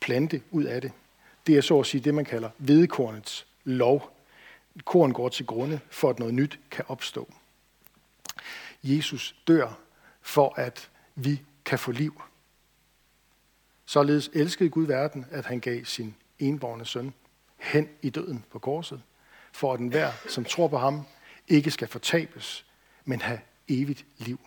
plante 0.00 0.42
ud 0.50 0.64
af 0.64 0.80
det. 0.80 0.92
Det 1.46 1.56
er 1.56 1.60
så 1.60 1.80
at 1.80 1.86
sige 1.86 2.00
det, 2.00 2.14
man 2.14 2.24
kalder 2.24 2.50
vedkornets 2.58 3.46
lov. 3.64 4.16
Korn 4.84 5.12
går 5.12 5.28
til 5.28 5.46
grunde, 5.46 5.80
for 5.90 6.10
at 6.10 6.18
noget 6.18 6.34
nyt 6.34 6.58
kan 6.70 6.84
opstå. 6.88 7.32
Jesus 8.82 9.34
dør, 9.48 9.78
for 10.22 10.54
at 10.56 10.90
vi 11.14 11.42
kan 11.64 11.78
få 11.78 11.92
liv. 11.92 12.22
Således 13.92 14.30
elskede 14.34 14.70
Gud 14.70 14.86
verden, 14.86 15.26
at 15.30 15.46
han 15.46 15.60
gav 15.60 15.84
sin 15.84 16.14
enborne 16.38 16.84
søn 16.84 17.14
hen 17.56 17.88
i 18.02 18.10
døden 18.10 18.44
på 18.50 18.58
korset, 18.58 19.02
for 19.52 19.74
at 19.74 19.80
enhver, 19.80 20.12
som 20.28 20.44
tror 20.44 20.68
på 20.68 20.78
ham, 20.78 21.06
ikke 21.48 21.70
skal 21.70 21.88
fortabes, 21.88 22.66
men 23.04 23.20
have 23.20 23.40
evigt 23.68 24.04
liv. 24.18 24.40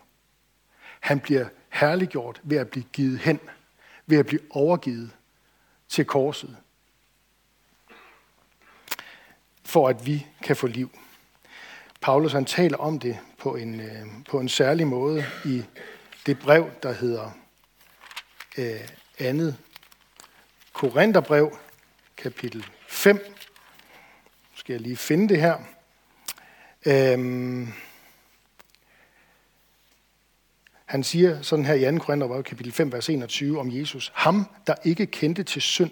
Han 1.00 1.20
bliver 1.20 1.48
herliggjort 1.70 2.42
ved 2.44 2.58
at 2.58 2.70
blive 2.70 2.86
givet 2.94 3.20
hen, 3.20 3.40
ved 4.06 4.18
at 4.18 4.26
blive 4.26 4.42
overgivet 4.50 5.12
til 5.90 6.06
korset, 6.06 6.58
for 9.64 9.90
at 9.90 10.06
vi 10.06 10.28
kan 10.44 10.56
få 10.56 10.68
liv. 10.68 10.92
Paulus 12.02 12.32
han 12.32 12.46
taler 12.46 12.78
om 12.78 13.00
det 13.00 13.20
på 13.38 13.56
en, 13.56 13.80
øh, 13.80 14.06
på 14.30 14.40
en 14.40 14.50
særlig 14.50 14.88
måde 14.88 15.26
i 15.46 15.64
det 16.26 16.40
brev, 16.40 16.72
der 16.84 16.92
hedder 16.92 17.32
øh, 18.58 19.05
andet 19.20 19.58
Korintherbrev, 20.74 21.58
kapitel 22.18 22.66
5. 22.88 23.16
Nu 23.16 23.22
skal 24.56 24.74
jeg 24.74 24.82
lige 24.82 24.98
finde 24.98 25.30
det 25.30 25.42
her. 25.42 25.58
Øhm, 26.86 27.74
han 30.86 31.04
siger 31.04 31.42
sådan 31.42 31.66
her 31.66 31.74
i 31.74 31.98
2. 31.98 32.04
Korintherbrev, 32.04 32.44
kapitel 32.44 32.74
5, 32.74 32.92
vers 32.92 33.10
21 33.10 33.60
om 33.60 33.72
Jesus. 33.72 34.12
Ham, 34.16 34.46
der 34.68 34.76
ikke 34.84 35.06
kendte 35.06 35.44
til 35.44 35.62
synd, 35.62 35.92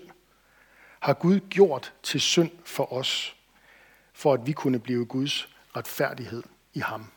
har 0.99 1.13
Gud 1.13 1.39
gjort 1.49 1.93
til 2.03 2.21
synd 2.21 2.51
for 2.65 2.93
os, 2.93 3.35
for 4.13 4.33
at 4.33 4.47
vi 4.47 4.51
kunne 4.51 4.79
blive 4.79 5.05
Guds 5.05 5.49
retfærdighed 5.75 6.43
i 6.73 6.79
ham. 6.79 7.11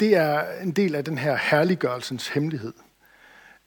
Det 0.00 0.14
er 0.16 0.60
en 0.60 0.72
del 0.72 0.94
af 0.94 1.04
den 1.04 1.18
her 1.18 1.36
herliggørelsens 1.36 2.28
hemmelighed, 2.28 2.72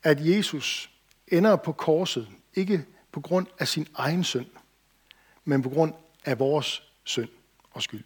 at 0.03 0.17
Jesus 0.19 0.89
ender 1.27 1.55
på 1.55 1.71
korset, 1.71 2.27
ikke 2.53 2.85
på 3.11 3.21
grund 3.21 3.47
af 3.59 3.67
sin 3.67 3.87
egen 3.95 4.23
synd, 4.23 4.49
men 5.45 5.61
på 5.61 5.69
grund 5.69 5.93
af 6.25 6.39
vores 6.39 6.83
synd 7.03 7.29
og 7.71 7.83
skyld. 7.83 8.03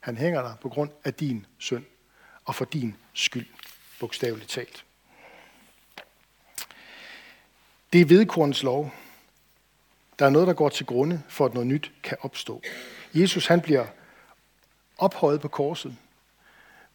Han 0.00 0.16
hænger 0.16 0.42
der 0.42 0.56
på 0.56 0.68
grund 0.68 0.90
af 1.04 1.14
din 1.14 1.46
synd 1.58 1.84
og 2.44 2.54
for 2.54 2.64
din 2.64 2.96
skyld, 3.14 3.46
bogstaveligt 4.00 4.50
talt. 4.50 4.84
Det 7.92 8.00
er 8.00 8.04
vedkornens 8.04 8.62
lov. 8.62 8.92
Der 10.18 10.26
er 10.26 10.30
noget, 10.30 10.48
der 10.48 10.54
går 10.54 10.68
til 10.68 10.86
grunde, 10.86 11.22
for 11.28 11.46
at 11.46 11.54
noget 11.54 11.66
nyt 11.66 11.92
kan 12.02 12.16
opstå. 12.20 12.62
Jesus 13.14 13.46
han 13.46 13.60
bliver 13.60 13.86
ophøjet 14.98 15.40
på 15.40 15.48
korset. 15.48 15.96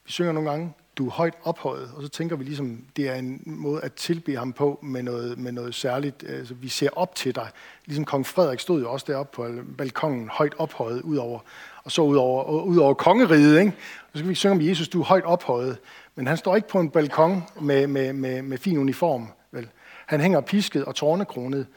Vi 0.05 0.11
synger 0.11 0.31
nogle 0.31 0.49
gange, 0.49 0.73
du 0.97 1.07
er 1.07 1.11
højt 1.11 1.33
ophøjet, 1.43 1.91
og 1.95 2.03
så 2.03 2.09
tænker 2.09 2.35
vi 2.35 2.43
ligesom, 2.43 2.85
det 2.95 3.09
er 3.09 3.15
en 3.15 3.41
måde 3.45 3.81
at 3.81 3.93
tilbe 3.93 4.35
ham 4.37 4.53
på 4.53 4.79
med 4.83 5.03
noget, 5.03 5.37
med 5.37 5.51
noget 5.51 5.75
særligt. 5.75 6.23
Altså, 6.29 6.53
vi 6.53 6.67
ser 6.69 6.89
op 6.95 7.15
til 7.15 7.35
dig. 7.35 7.49
Ligesom 7.85 8.05
kong 8.05 8.25
Frederik 8.25 8.59
stod 8.59 8.81
jo 8.81 8.91
også 8.91 9.05
deroppe 9.09 9.35
på 9.35 9.63
balkongen, 9.77 10.29
højt 10.29 10.53
ophøjet 10.57 11.01
ud 11.01 11.17
over, 11.17 11.39
og 11.83 11.91
så 11.91 12.01
ud 12.01 12.15
over, 12.15 12.61
ud 12.61 12.77
over 12.77 12.93
kongeriget. 12.93 13.59
Ikke? 13.59 13.71
Og 14.01 14.17
så 14.17 14.23
kan 14.23 14.29
vi 14.29 14.35
synge 14.35 14.51
om 14.51 14.61
Jesus, 14.61 14.89
du 14.89 15.01
er 15.01 15.05
højt 15.05 15.23
ophøjet. 15.23 15.77
Men 16.15 16.27
han 16.27 16.37
står 16.37 16.55
ikke 16.55 16.67
på 16.67 16.79
en 16.79 16.89
balkon 16.89 17.43
med, 17.61 17.87
med, 17.87 18.13
med, 18.13 18.41
med 18.41 18.57
fin 18.57 18.77
uniform. 18.77 19.27
Vel? 19.51 19.69
Han 20.05 20.21
hænger 20.21 20.41
pisket 20.41 20.85
og 20.85 20.95
tårnekronet 20.95 21.67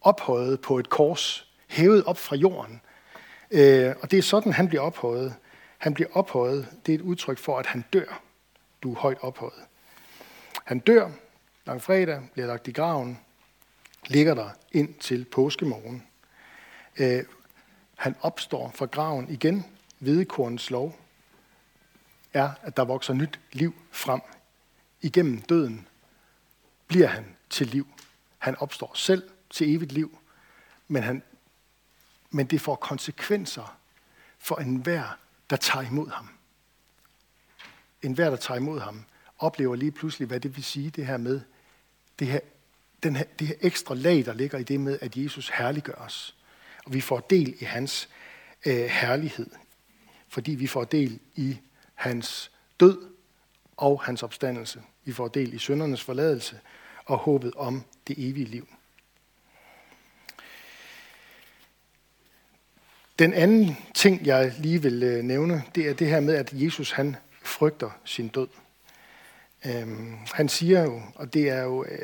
ophøjet 0.00 0.60
på 0.60 0.78
et 0.78 0.88
kors, 0.88 1.48
hævet 1.68 2.04
op 2.04 2.18
fra 2.18 2.36
jorden. 2.36 2.80
Øh, 3.50 3.92
og 4.02 4.10
det 4.10 4.18
er 4.18 4.22
sådan, 4.22 4.52
han 4.52 4.68
bliver 4.68 4.82
ophøjet. 4.82 5.34
Han 5.78 5.94
bliver 5.94 6.08
ophøjet, 6.12 6.66
det 6.86 6.94
er 6.94 6.98
et 6.98 7.02
udtryk 7.02 7.38
for, 7.38 7.58
at 7.58 7.66
han 7.66 7.84
dør. 7.92 8.20
Du 8.84 8.94
er 8.94 8.98
højt 8.98 9.18
ophøjet. 9.20 9.64
Han 10.64 10.78
dør, 10.78 11.10
langfredag, 11.66 12.28
bliver 12.32 12.46
lagt 12.46 12.68
i 12.68 12.72
graven, 12.72 13.20
ligger 14.06 14.34
der 14.34 14.50
ind 14.72 14.94
til 14.94 15.24
påskemorgen. 15.24 16.06
Øh, 16.96 17.24
han 17.96 18.16
opstår 18.20 18.70
fra 18.74 18.86
graven 18.86 19.28
igen. 19.28 19.66
Hvedekornens 19.98 20.70
lov 20.70 20.96
er, 22.32 22.50
at 22.62 22.76
der 22.76 22.84
vokser 22.84 23.14
nyt 23.14 23.40
liv 23.52 23.74
frem. 23.90 24.20
Igennem 25.00 25.40
døden 25.40 25.88
bliver 26.86 27.06
han 27.06 27.36
til 27.50 27.66
liv. 27.66 27.86
Han 28.38 28.56
opstår 28.56 28.92
selv 28.94 29.30
til 29.50 29.74
evigt 29.74 29.92
liv, 29.92 30.18
men, 30.88 31.02
han, 31.02 31.22
men 32.30 32.46
det 32.46 32.60
får 32.60 32.76
konsekvenser 32.76 33.78
for 34.38 34.56
enhver, 34.56 35.18
der 35.50 35.56
tager 35.56 35.86
imod 35.86 36.10
ham. 36.10 36.28
En 38.04 38.12
hver, 38.12 38.30
der 38.30 38.36
tager 38.36 38.60
imod 38.60 38.80
ham, 38.80 39.04
oplever 39.38 39.76
lige 39.76 39.92
pludselig, 39.92 40.28
hvad 40.28 40.40
det 40.40 40.56
vil 40.56 40.64
sige, 40.64 40.90
det 40.90 41.06
her 41.06 41.16
med, 41.16 41.40
det 42.18 42.26
her, 42.26 42.40
den 43.02 43.16
her, 43.16 43.24
det 43.38 43.46
her 43.46 43.54
ekstra 43.60 43.94
lag, 43.94 44.24
der 44.24 44.34
ligger 44.34 44.58
i 44.58 44.62
det 44.62 44.80
med, 44.80 44.98
at 45.00 45.16
Jesus 45.16 45.48
herliggør 45.48 45.94
os. 45.94 46.36
Og 46.84 46.94
vi 46.94 47.00
får 47.00 47.20
del 47.20 47.54
i 47.60 47.64
hans 47.64 48.08
øh, 48.66 48.84
herlighed, 48.84 49.46
fordi 50.28 50.54
vi 50.54 50.66
får 50.66 50.84
del 50.84 51.20
i 51.34 51.58
hans 51.94 52.50
død 52.80 52.98
og 53.76 54.02
hans 54.02 54.22
opstandelse. 54.22 54.82
Vi 55.04 55.12
får 55.12 55.28
del 55.28 55.54
i 55.54 55.58
syndernes 55.58 56.02
forladelse 56.02 56.60
og 57.04 57.18
håbet 57.18 57.54
om 57.54 57.82
det 58.06 58.28
evige 58.28 58.46
liv. 58.46 58.68
Den 63.18 63.32
anden 63.32 63.76
ting, 63.94 64.26
jeg 64.26 64.54
lige 64.58 64.82
vil 64.82 65.02
øh, 65.02 65.22
nævne, 65.22 65.62
det 65.74 65.88
er 65.88 65.94
det 65.94 66.08
her 66.08 66.20
med, 66.20 66.34
at 66.34 66.50
Jesus 66.52 66.90
han 66.90 67.16
frygter 67.46 67.90
sin 68.04 68.28
død. 68.28 68.48
Øhm, 69.66 70.16
han 70.32 70.48
siger 70.48 70.82
jo, 70.82 71.02
og 71.14 71.34
det 71.34 71.48
er 71.48 71.62
jo, 71.62 71.84
øh, 71.84 71.98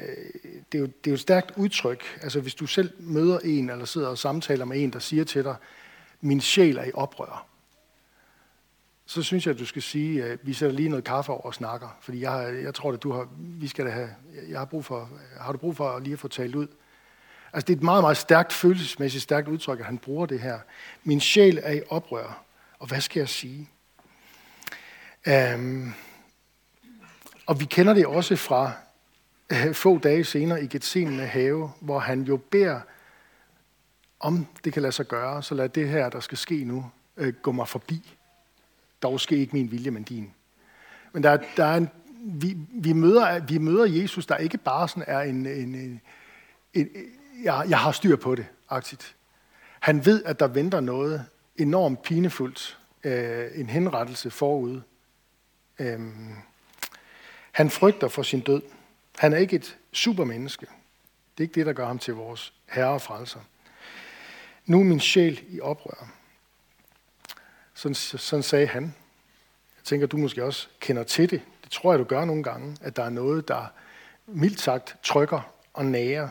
det, 0.73 0.79
er 0.79 0.83
jo, 0.83 0.87
det 0.87 1.07
er 1.07 1.11
jo 1.11 1.15
et 1.15 1.21
stærkt 1.21 1.53
udtryk, 1.57 2.05
altså 2.23 2.41
hvis 2.41 2.55
du 2.55 2.67
selv 2.67 2.93
møder 2.99 3.39
en, 3.39 3.71
eller 3.71 3.85
sidder 3.85 4.09
og 4.09 4.19
samtaler 4.19 4.65
med 4.65 4.83
en, 4.83 4.93
der 4.93 4.99
siger 4.99 5.25
til 5.25 5.45
dig, 5.45 5.57
min 6.21 6.41
sjæl 6.41 6.77
er 6.77 6.85
i 6.85 6.93
oprør, 6.95 7.47
så 9.07 9.23
synes 9.23 9.47
jeg, 9.47 9.55
at 9.55 9.59
du 9.59 9.67
skal 9.67 9.83
sige, 9.83 10.25
at 10.25 10.39
vi 10.43 10.53
sætter 10.53 10.77
lige 10.77 10.89
noget 10.89 11.05
kaffe 11.05 11.33
over 11.33 11.43
og 11.43 11.55
snakker, 11.55 11.99
fordi 12.01 12.21
jeg, 12.21 12.61
jeg 12.63 12.75
tror, 12.75 12.93
at 12.93 13.03
du 13.03 13.13
har, 13.13 13.29
vi 13.39 13.69
skal 13.69 13.87
da 13.87 13.91
have, 13.91 14.11
jeg 14.49 14.59
har, 14.59 14.65
brug 14.65 14.85
for, 14.85 15.11
har 15.41 15.53
du 15.53 15.59
brug 15.59 15.77
for 15.77 15.99
lige 15.99 16.13
at 16.13 16.19
få 16.19 16.29
talt 16.29 16.55
ud? 16.55 16.67
Altså 17.53 17.67
det 17.67 17.73
er 17.73 17.77
et 17.77 17.83
meget, 17.83 18.03
meget 18.03 18.17
stærkt, 18.17 18.53
følelsesmæssigt 18.53 19.23
stærkt 19.23 19.49
udtryk, 19.49 19.81
at 19.81 19.87
han 19.87 19.99
bruger 19.99 20.27
det 20.27 20.41
her. 20.41 20.59
Min 21.05 21.21
sjæl 21.21 21.61
er 21.63 21.73
i 21.73 21.81
oprør, 21.89 22.43
og 22.79 22.87
hvad 22.87 23.01
skal 23.01 23.21
jeg 23.21 23.29
sige? 23.29 23.71
Um, 25.27 25.95
og 27.47 27.61
vi 27.61 27.65
kender 27.65 27.95
det 27.95 28.07
også 28.07 28.37
fra 28.37 28.73
uh, 29.53 29.75
få 29.75 29.99
dage 29.99 30.25
senere 30.25 30.65
i 30.65 30.67
Gethsemane 30.67 31.27
have, 31.27 31.71
hvor 31.81 31.99
han 31.99 32.23
jo 32.23 32.37
beder, 32.37 32.81
om 34.21 34.47
det 34.65 34.73
kan 34.73 34.83
lade 34.83 34.93
sig 34.93 35.07
gøre, 35.07 35.43
så 35.43 35.55
lad 35.55 35.69
det 35.69 35.89
her, 35.89 36.09
der 36.09 36.21
skal 36.21 36.39
ske 36.39 36.65
nu, 36.65 36.91
uh, 37.17 37.29
gå 37.29 37.53
mig 37.53 37.69
forbi. 37.69 38.17
Dog 39.03 39.21
sker 39.21 39.37
ikke 39.37 39.57
min 39.57 39.71
vilje, 39.71 39.91
men 39.91 40.03
din. 40.03 40.35
Men 41.13 41.23
der, 41.23 41.39
der 41.57 41.65
er 41.65 41.77
en, 41.77 41.89
vi, 42.25 42.57
vi, 42.73 42.93
møder, 42.93 43.41
vi 43.41 43.59
møder 43.59 43.85
Jesus, 43.85 44.27
der 44.27 44.37
ikke 44.37 44.59
bare 44.59 44.89
sådan 44.89 45.05
er 45.07 45.21
en, 45.21 45.47
en, 45.47 45.75
en, 45.75 46.01
en 46.75 46.89
jeg, 47.43 47.67
jeg 47.69 47.79
har 47.79 47.93
styr 47.93 48.17
på 48.17 48.35
det, 48.35 48.47
agtigt. 48.69 49.17
Han 49.81 50.07
ved, 50.07 50.25
at 50.25 50.41
der 50.41 50.49
venter 50.49 50.81
noget 50.81 51.27
enormt 51.57 52.03
pinefuldt, 52.03 52.79
øh, 53.05 53.47
en 53.55 53.69
henrettelse 53.69 54.31
forud. 54.31 54.81
Øhm, 55.81 56.35
han 57.53 57.71
frygter 57.71 58.09
for 58.09 58.23
sin 58.23 58.41
død. 58.41 58.63
Han 59.19 59.33
er 59.33 59.37
ikke 59.37 59.57
et 59.57 59.79
supermenneske. 59.93 60.67
Det 60.67 61.45
er 61.45 61.49
ikke 61.49 61.55
det, 61.55 61.67
der 61.67 61.73
gør 61.73 61.87
ham 61.87 61.99
til 61.99 62.15
vores 62.15 62.53
herre 62.69 62.89
og 62.89 63.03
frelser. 63.03 63.41
Nu 64.67 64.81
er 64.81 64.85
min 64.85 65.01
sjæl 65.01 65.45
i 65.49 65.61
oprør. 65.61 66.09
Sådan, 67.75 67.95
sådan 67.95 68.43
sagde 68.43 68.67
han. 68.67 68.83
Jeg 69.77 69.85
tænker, 69.85 70.07
du 70.07 70.17
måske 70.17 70.45
også 70.45 70.69
kender 70.81 71.03
til 71.03 71.31
det. 71.31 71.43
Det 71.63 71.71
tror 71.71 71.93
jeg, 71.93 71.99
du 71.99 72.05
gør 72.05 72.25
nogle 72.25 72.43
gange, 72.43 72.77
at 72.81 72.97
der 72.97 73.03
er 73.05 73.11
noget, 73.11 73.49
der 73.49 73.67
mildt 74.27 74.61
sagt 74.61 74.97
trykker 75.03 75.55
og 75.73 75.85
nærer 75.85 76.29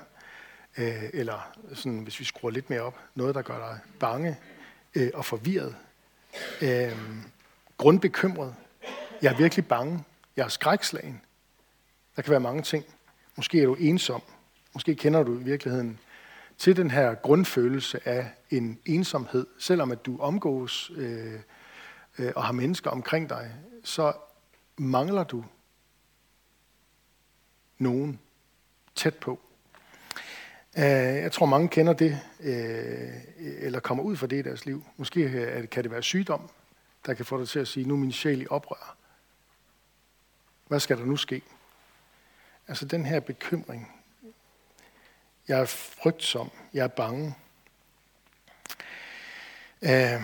øh, 0.77 1.09
eller 1.13 1.51
sådan, 1.73 1.99
hvis 1.99 2.19
vi 2.19 2.25
skruer 2.25 2.51
lidt 2.51 2.69
mere 2.69 2.81
op, 2.81 2.99
noget, 3.15 3.35
der 3.35 3.41
gør 3.41 3.57
dig 3.57 3.79
bange 3.99 4.37
øh, 4.95 5.11
og 5.13 5.25
forvirret, 5.25 5.75
øh, 6.61 6.97
grundbekymret. 7.77 8.55
Jeg 9.21 9.33
er 9.33 9.37
virkelig 9.37 9.67
bange. 9.67 10.03
Jeg 10.35 10.43
er 10.43 10.49
skrækslagen. 10.49 11.21
Der 12.15 12.21
kan 12.21 12.31
være 12.31 12.39
mange 12.39 12.61
ting. 12.61 12.85
Måske 13.35 13.61
er 13.61 13.65
du 13.65 13.75
ensom. 13.75 14.21
Måske 14.73 14.95
kender 14.95 15.23
du 15.23 15.39
i 15.39 15.43
virkeligheden 15.43 15.99
til 16.57 16.77
den 16.77 16.91
her 16.91 17.15
grundfølelse 17.15 18.07
af 18.07 18.31
en 18.49 18.79
ensomhed. 18.85 19.47
Selvom 19.59 19.91
at 19.91 20.05
du 20.05 20.17
omgås 20.19 20.91
øh, 20.95 21.39
øh, 22.19 22.31
og 22.35 22.43
har 22.43 22.51
mennesker 22.51 22.89
omkring 22.89 23.29
dig, 23.29 23.55
så 23.83 24.13
mangler 24.77 25.23
du 25.23 25.45
nogen 27.77 28.19
tæt 28.95 29.15
på. 29.15 29.39
Øh, 30.77 30.83
jeg 30.83 31.31
tror, 31.31 31.45
mange 31.45 31.67
kender 31.67 31.93
det, 31.93 32.19
øh, 32.39 33.09
eller 33.37 33.79
kommer 33.79 34.03
ud 34.03 34.15
fra 34.15 34.27
det 34.27 34.39
i 34.39 34.41
deres 34.41 34.65
liv. 34.65 34.83
Måske 34.97 35.21
øh, 35.21 35.69
kan 35.69 35.83
det 35.83 35.91
være 35.91 36.03
sygdom, 36.03 36.49
der 37.05 37.13
kan 37.13 37.25
få 37.25 37.39
dig 37.39 37.47
til 37.49 37.59
at 37.59 37.67
sige, 37.67 37.87
nu 37.87 37.93
er 37.93 37.97
min 37.97 38.11
sjæl 38.11 38.41
i 38.41 38.47
oprør. 38.49 38.98
Hvad 40.69 40.79
skal 40.79 40.97
der 40.97 41.05
nu 41.05 41.17
ske? 41.17 41.41
Altså 42.67 42.85
den 42.85 43.05
her 43.05 43.19
bekymring. 43.19 43.91
Jeg 45.47 45.59
er 45.59 45.65
frygtsom. 45.65 46.49
Jeg 46.73 46.83
er 46.83 46.87
bange. 46.87 47.35
Øh, 49.81 50.23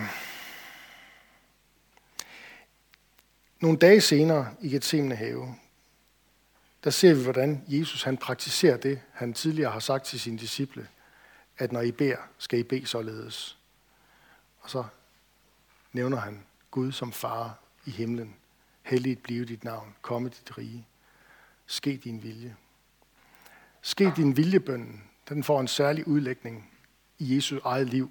nogle 3.60 3.78
dage 3.78 4.00
senere 4.00 4.54
i 4.60 4.68
Gethsemane 4.68 5.16
have, 5.16 5.54
der 6.84 6.90
ser 6.90 7.14
vi, 7.14 7.22
hvordan 7.22 7.64
Jesus 7.68 8.02
han 8.02 8.16
praktiserer 8.16 8.76
det, 8.76 9.00
han 9.12 9.32
tidligere 9.32 9.72
har 9.72 9.80
sagt 9.80 10.04
til 10.04 10.20
sine 10.20 10.38
disciple, 10.38 10.88
at 11.58 11.72
når 11.72 11.80
I 11.80 11.92
beder, 11.92 12.18
skal 12.38 12.58
I 12.58 12.62
bede 12.62 12.86
således. 12.86 13.58
Og 14.60 14.70
så 14.70 14.84
nævner 15.92 16.16
han 16.16 16.46
Gud 16.70 16.92
som 16.92 17.12
far 17.12 17.58
i 17.86 17.90
himlen. 17.90 18.36
Helligt 18.86 19.22
blive 19.22 19.44
dit 19.44 19.64
navn. 19.64 19.94
Komme 20.02 20.28
dit 20.28 20.58
rige. 20.58 20.86
Ske 21.66 21.96
din 22.04 22.22
vilje. 22.22 22.56
Ske 23.82 24.12
din 24.16 24.36
viljebønden, 24.36 25.02
Den 25.28 25.44
får 25.44 25.60
en 25.60 25.68
særlig 25.68 26.08
udlægning 26.08 26.70
i 27.18 27.36
Jesu 27.36 27.58
eget 27.64 27.86
liv 27.86 28.10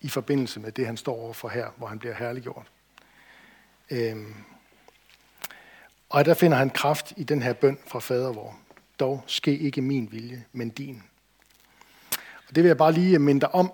i 0.00 0.08
forbindelse 0.08 0.60
med 0.60 0.72
det, 0.72 0.86
han 0.86 0.96
står 0.96 1.14
overfor 1.14 1.48
her, 1.48 1.70
hvor 1.76 1.86
han 1.86 1.98
bliver 1.98 2.14
herliggjort. 2.14 2.66
Øhm. 3.90 4.34
Og 6.08 6.24
der 6.24 6.34
finder 6.34 6.56
han 6.56 6.70
kraft 6.70 7.12
i 7.16 7.24
den 7.24 7.42
her 7.42 7.52
bøn 7.52 7.78
fra 7.86 7.98
fader 7.98 8.32
vor. 8.32 8.60
Dog 9.00 9.22
ske 9.26 9.58
ikke 9.58 9.82
min 9.82 10.12
vilje, 10.12 10.44
men 10.52 10.70
din. 10.70 11.02
Og 12.48 12.54
det 12.54 12.62
vil 12.62 12.68
jeg 12.68 12.76
bare 12.76 12.92
lige 12.92 13.18
minde 13.18 13.40
dig 13.40 13.54
om 13.54 13.72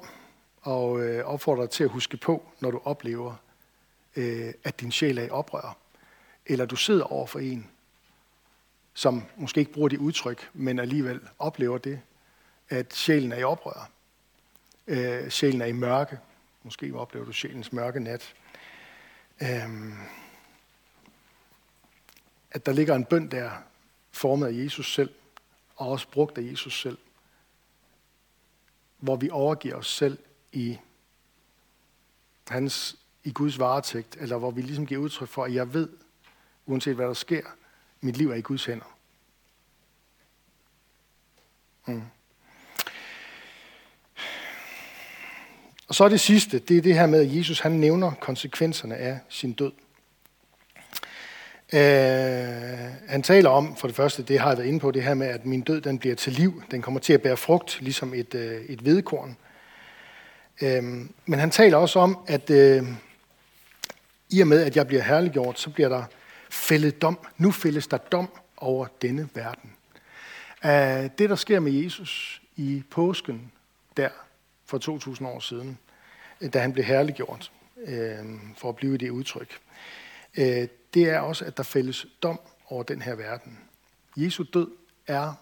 og 0.60 1.00
øh, 1.00 1.24
opfordre 1.24 1.62
dig 1.62 1.70
til 1.70 1.84
at 1.84 1.90
huske 1.90 2.16
på, 2.16 2.48
når 2.60 2.70
du 2.70 2.80
oplever, 2.84 3.34
øh, 4.16 4.54
at 4.64 4.80
din 4.80 4.92
sjæl 4.92 5.18
er 5.18 5.22
i 5.22 5.30
oprør. 5.30 5.76
Eller 6.46 6.66
du 6.66 6.76
sidder 6.76 7.04
over 7.04 7.26
for 7.26 7.38
en, 7.38 7.70
som 8.94 9.24
måske 9.36 9.60
ikke 9.60 9.72
bruger 9.72 9.88
det 9.88 9.98
udtryk, 9.98 10.50
men 10.52 10.78
alligevel 10.78 11.20
oplever 11.38 11.78
det, 11.78 12.00
at 12.68 12.94
sjælen 12.94 13.32
er 13.32 13.36
i 13.36 13.42
oprør. 13.42 13.90
Øh, 14.86 15.30
sjælen 15.30 15.60
er 15.60 15.66
i 15.66 15.72
mørke. 15.72 16.18
Måske 16.62 16.94
oplever 16.94 17.26
du 17.26 17.32
sjælens 17.32 17.72
mørke 17.72 18.00
nat. 18.00 18.34
Øh, 19.42 19.48
at 22.50 22.66
der 22.66 22.72
ligger 22.72 22.94
en 22.94 23.04
bøn 23.04 23.30
der, 23.30 23.50
formet 24.10 24.46
af 24.46 24.52
Jesus 24.64 24.94
selv, 24.94 25.10
og 25.76 25.88
også 25.88 26.08
brugt 26.08 26.38
af 26.38 26.42
Jesus 26.42 26.80
selv, 26.80 26.98
hvor 28.98 29.16
vi 29.16 29.30
overgiver 29.30 29.74
os 29.74 29.86
selv 29.86 30.18
i 30.52 30.78
hans 32.48 32.96
i 33.24 33.32
Guds 33.32 33.58
varetægt, 33.58 34.16
eller 34.20 34.36
hvor 34.36 34.50
vi 34.50 34.62
ligesom 34.62 34.86
giver 34.86 35.00
udtryk 35.00 35.28
for, 35.28 35.44
at 35.44 35.54
jeg 35.54 35.74
ved, 35.74 35.88
uanset 36.66 36.94
hvad 36.94 37.06
der 37.06 37.14
sker, 37.14 37.42
mit 38.00 38.16
liv 38.16 38.30
er 38.30 38.34
i 38.34 38.40
Guds 38.40 38.64
hænder. 38.64 38.96
Mm. 41.86 42.02
Og 45.88 45.94
så 45.94 46.04
er 46.04 46.08
det 46.08 46.20
sidste, 46.20 46.58
det 46.58 46.76
er 46.76 46.82
det 46.82 46.94
her 46.94 47.06
med, 47.06 47.20
at 47.20 47.36
Jesus 47.36 47.60
han 47.60 47.72
nævner 47.72 48.10
konsekvenserne 48.20 48.96
af 48.96 49.18
sin 49.28 49.52
død. 49.52 49.72
Uh, 51.72 51.78
han 53.08 53.22
taler 53.22 53.50
om, 53.50 53.76
for 53.76 53.88
det 53.88 53.96
første, 53.96 54.22
det 54.22 54.40
har 54.40 54.48
jeg 54.48 54.58
været 54.58 54.68
inde 54.68 54.80
på, 54.80 54.90
det 54.90 55.02
her 55.02 55.14
med, 55.14 55.26
at 55.26 55.46
min 55.46 55.60
død 55.60 55.80
den 55.80 55.98
bliver 55.98 56.14
til 56.14 56.32
liv. 56.32 56.62
Den 56.70 56.82
kommer 56.82 57.00
til 57.00 57.12
at 57.12 57.22
bære 57.22 57.36
frugt, 57.36 57.78
ligesom 57.80 58.14
et, 58.14 58.34
uh, 58.34 58.40
et 58.40 58.84
vedkorn. 58.84 59.36
Uh, 60.62 60.68
øh, 60.68 60.82
men 61.26 61.38
han 61.38 61.50
taler 61.50 61.76
også 61.76 61.98
om, 61.98 62.18
at 62.26 62.50
uh, 62.50 62.88
i 64.30 64.40
og 64.40 64.46
med, 64.46 64.62
at 64.62 64.76
jeg 64.76 64.86
bliver 64.86 65.02
herliggjort, 65.02 65.60
så 65.60 65.70
bliver 65.70 65.88
der 65.88 66.04
fældet 66.50 67.02
dom. 67.02 67.18
Nu 67.36 67.50
fældes 67.50 67.86
der 67.86 67.96
dom 67.96 68.28
over 68.56 68.86
denne 69.02 69.28
verden. 69.34 69.72
Øh, 70.64 71.10
det, 71.18 71.30
der 71.30 71.36
sker 71.36 71.60
med 71.60 71.72
Jesus 71.72 72.42
i 72.56 72.82
påsken 72.90 73.52
der 73.96 74.08
for 74.66 74.78
2000 74.78 75.28
år 75.28 75.40
siden, 75.40 75.78
øh, 76.40 76.52
da 76.52 76.58
han 76.58 76.72
blev 76.72 76.84
herliggjort, 76.84 77.52
øh, 77.86 78.24
for 78.56 78.68
at 78.68 78.76
blive 78.76 78.96
det 78.96 79.10
udtryk, 79.10 79.60
det 80.94 81.10
er 81.10 81.18
også, 81.20 81.44
at 81.44 81.56
der 81.56 81.62
fældes 81.62 82.06
dom 82.22 82.40
over 82.68 82.82
den 82.82 83.02
her 83.02 83.14
verden. 83.14 83.58
Jesu 84.16 84.44
død 84.54 84.70
er, 85.06 85.34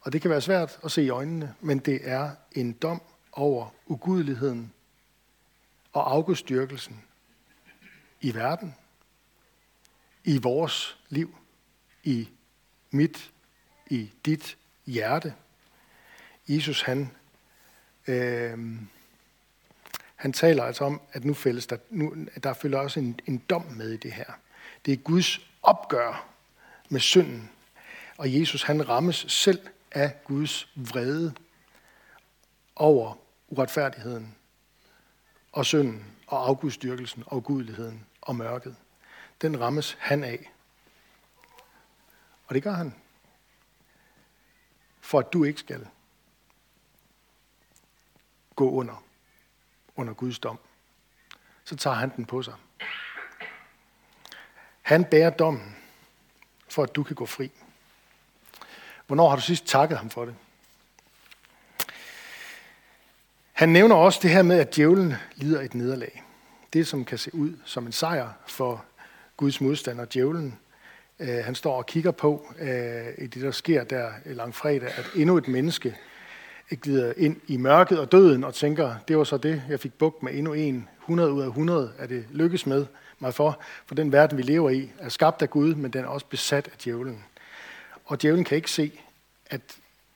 og 0.00 0.12
det 0.12 0.22
kan 0.22 0.30
være 0.30 0.40
svært 0.40 0.78
at 0.84 0.90
se 0.90 1.02
i 1.02 1.08
øjnene, 1.08 1.54
men 1.60 1.78
det 1.78 2.00
er 2.02 2.30
en 2.52 2.72
dom 2.72 3.02
over 3.32 3.74
ugudeligheden 3.86 4.72
og 5.92 6.12
afgudstyrkelsen 6.12 7.02
i 8.20 8.34
verden, 8.34 8.74
i 10.24 10.38
vores 10.38 10.98
liv, 11.08 11.36
i 12.04 12.28
mit, 12.90 13.30
i 13.86 14.10
dit 14.26 14.56
hjerte. 14.86 15.34
Jesus 16.48 16.82
han, 16.82 17.10
øh, 18.06 18.58
han 20.16 20.32
taler 20.32 20.64
altså 20.64 20.84
om, 20.84 21.00
at 21.12 21.24
nu 21.24 21.34
fælles 21.34 21.66
der, 21.66 21.76
nu, 21.90 22.14
der 22.42 22.52
følger 22.52 22.78
også 22.78 23.00
en, 23.00 23.20
en 23.26 23.38
dom 23.38 23.64
med 23.64 23.90
i 23.90 23.96
det 23.96 24.12
her. 24.12 24.32
Det 24.86 24.92
er 24.92 24.96
Guds 24.96 25.40
opgør 25.62 26.28
med 26.88 27.00
synden. 27.00 27.50
Og 28.16 28.40
Jesus 28.40 28.62
han 28.62 28.88
rammes 28.88 29.24
selv 29.28 29.60
af 29.92 30.24
Guds 30.24 30.68
vrede 30.74 31.34
over 32.76 33.18
uretfærdigheden 33.48 34.34
og 35.52 35.66
synden 35.66 36.04
og 36.26 36.48
afgudstyrkelsen 36.48 37.22
og 37.26 37.44
gudeligheden 37.44 38.06
og 38.20 38.36
mørket. 38.36 38.76
Den 39.42 39.60
rammes 39.60 39.96
han 40.00 40.24
af. 40.24 40.52
Og 42.46 42.54
det 42.54 42.62
gør 42.62 42.72
han. 42.72 42.94
For 45.00 45.18
at 45.18 45.32
du 45.32 45.44
ikke 45.44 45.60
skal 45.60 45.88
gå 48.56 48.70
under, 48.70 49.04
under 49.96 50.14
Guds 50.14 50.38
dom. 50.38 50.58
Så 51.64 51.76
tager 51.76 51.96
han 51.96 52.12
den 52.16 52.24
på 52.24 52.42
sig. 52.42 52.54
Han 54.82 55.04
bærer 55.04 55.30
dommen, 55.30 55.76
for 56.68 56.82
at 56.82 56.94
du 56.94 57.02
kan 57.02 57.16
gå 57.16 57.26
fri. 57.26 57.50
Hvornår 59.06 59.28
har 59.28 59.36
du 59.36 59.42
sidst 59.42 59.66
takket 59.66 59.98
ham 59.98 60.10
for 60.10 60.24
det? 60.24 60.36
Han 63.52 63.68
nævner 63.68 63.96
også 63.96 64.20
det 64.22 64.30
her 64.30 64.42
med, 64.42 64.58
at 64.58 64.76
djævlen 64.76 65.14
lider 65.34 65.60
et 65.60 65.74
nederlag. 65.74 66.22
Det, 66.72 66.86
som 66.86 67.04
kan 67.04 67.18
se 67.18 67.34
ud 67.34 67.58
som 67.64 67.86
en 67.86 67.92
sejr 67.92 68.32
for 68.46 68.84
Guds 69.42 69.60
modstander, 69.60 70.04
djævlen. 70.04 70.58
Øh, 71.20 71.44
han 71.44 71.54
står 71.54 71.76
og 71.76 71.86
kigger 71.86 72.10
på 72.10 72.54
øh, 72.58 73.06
i 73.18 73.26
det, 73.26 73.42
der 73.42 73.50
sker 73.50 73.84
der 73.84 74.10
langfredag, 74.24 74.88
at 74.88 75.06
endnu 75.16 75.36
et 75.36 75.48
menneske 75.48 75.96
glider 76.82 77.12
ind 77.16 77.36
i 77.46 77.56
mørket 77.56 77.98
og 77.98 78.12
døden 78.12 78.44
og 78.44 78.54
tænker, 78.54 78.94
det 79.08 79.18
var 79.18 79.24
så 79.24 79.36
det, 79.36 79.62
jeg 79.68 79.80
fik 79.80 79.92
bugt 79.92 80.22
med 80.22 80.34
endnu 80.34 80.52
en. 80.52 80.88
100 81.00 81.32
ud 81.32 81.42
af 81.42 81.46
100 81.46 81.92
er 81.98 82.06
det 82.06 82.26
lykkes 82.30 82.66
med 82.66 82.86
mig 83.18 83.34
for, 83.34 83.60
for 83.86 83.94
den 83.94 84.12
verden, 84.12 84.38
vi 84.38 84.42
lever 84.42 84.70
i, 84.70 84.90
er 84.98 85.08
skabt 85.08 85.42
af 85.42 85.50
Gud, 85.50 85.74
men 85.74 85.90
den 85.90 86.04
er 86.04 86.08
også 86.08 86.26
besat 86.26 86.68
af 86.72 86.78
djævlen. 86.84 87.24
Og 88.04 88.22
djævlen 88.22 88.44
kan 88.44 88.56
ikke 88.56 88.70
se, 88.70 89.00
at 89.46 89.60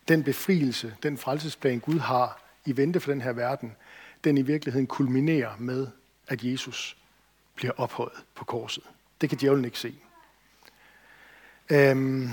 den 0.09 0.23
befrielse, 0.23 0.95
den 1.03 1.19
frelsesplan, 1.19 1.81
Gud 1.81 1.99
har 1.99 2.43
i 2.67 2.77
vente 2.77 3.01
for 3.01 3.11
den 3.11 3.21
her 3.21 3.33
verden, 3.33 3.77
den 4.25 4.39
i 4.39 4.43
virkeligheden 4.43 4.87
kulminerer 4.87 5.53
med, 5.59 5.87
at 6.29 6.45
Jesus 6.45 6.97
bliver 7.57 7.73
ophøjet 7.77 8.23
på 8.35 8.45
korset. 8.45 8.85
Det 9.21 9.29
kan 9.29 9.39
djævlen 9.39 9.65
ikke 9.65 9.79
se. 9.79 9.95
Øhm 11.71 12.31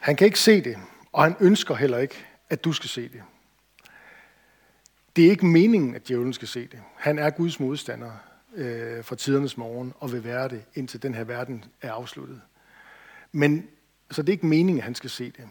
Han 0.00 0.16
kan 0.16 0.24
ikke 0.24 0.38
se 0.38 0.60
det, 0.60 0.78
og 1.12 1.22
han 1.22 1.36
ønsker 1.40 1.74
heller 1.74 1.98
ikke, 1.98 2.26
at 2.50 2.64
du 2.64 2.72
skal 2.72 2.90
se 2.90 3.08
det. 3.08 3.22
Det 5.16 5.26
er 5.26 5.30
ikke 5.30 5.46
meningen, 5.46 5.94
at 5.94 6.08
djævlen 6.08 6.32
skal 6.32 6.48
se 6.48 6.66
det. 6.66 6.82
Han 6.96 7.18
er 7.18 7.30
Guds 7.30 7.60
modstander 7.60 8.12
øh, 8.54 9.04
for 9.04 9.14
tidernes 9.14 9.56
morgen, 9.56 9.94
og 9.98 10.12
vil 10.12 10.24
være 10.24 10.48
det, 10.48 10.64
indtil 10.74 11.02
den 11.02 11.14
her 11.14 11.24
verden 11.24 11.64
er 11.82 11.92
afsluttet. 11.92 12.40
Men, 13.32 13.68
så 14.10 14.22
det 14.22 14.28
er 14.28 14.32
ikke 14.32 14.46
meningen, 14.46 14.78
at 14.78 14.84
han 14.84 14.94
skal 14.94 15.10
se 15.10 15.30
det. 15.30 15.48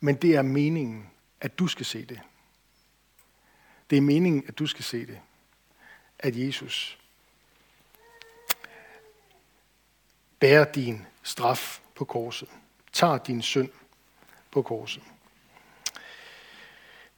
Men 0.00 0.14
det 0.14 0.36
er 0.36 0.42
meningen, 0.42 1.10
at 1.40 1.58
du 1.58 1.66
skal 1.66 1.86
se 1.86 2.04
det. 2.04 2.20
Det 3.90 3.96
er 3.96 4.02
meningen, 4.02 4.44
at 4.48 4.58
du 4.58 4.66
skal 4.66 4.84
se 4.84 5.06
det. 5.06 5.20
At 6.18 6.36
Jesus 6.36 6.98
bærer 10.38 10.72
din 10.72 11.06
straf 11.22 11.80
på 11.94 12.04
korset. 12.04 12.48
Tager 12.92 13.18
din 13.18 13.42
synd 13.42 13.68
på 14.50 14.62
korset. 14.62 15.02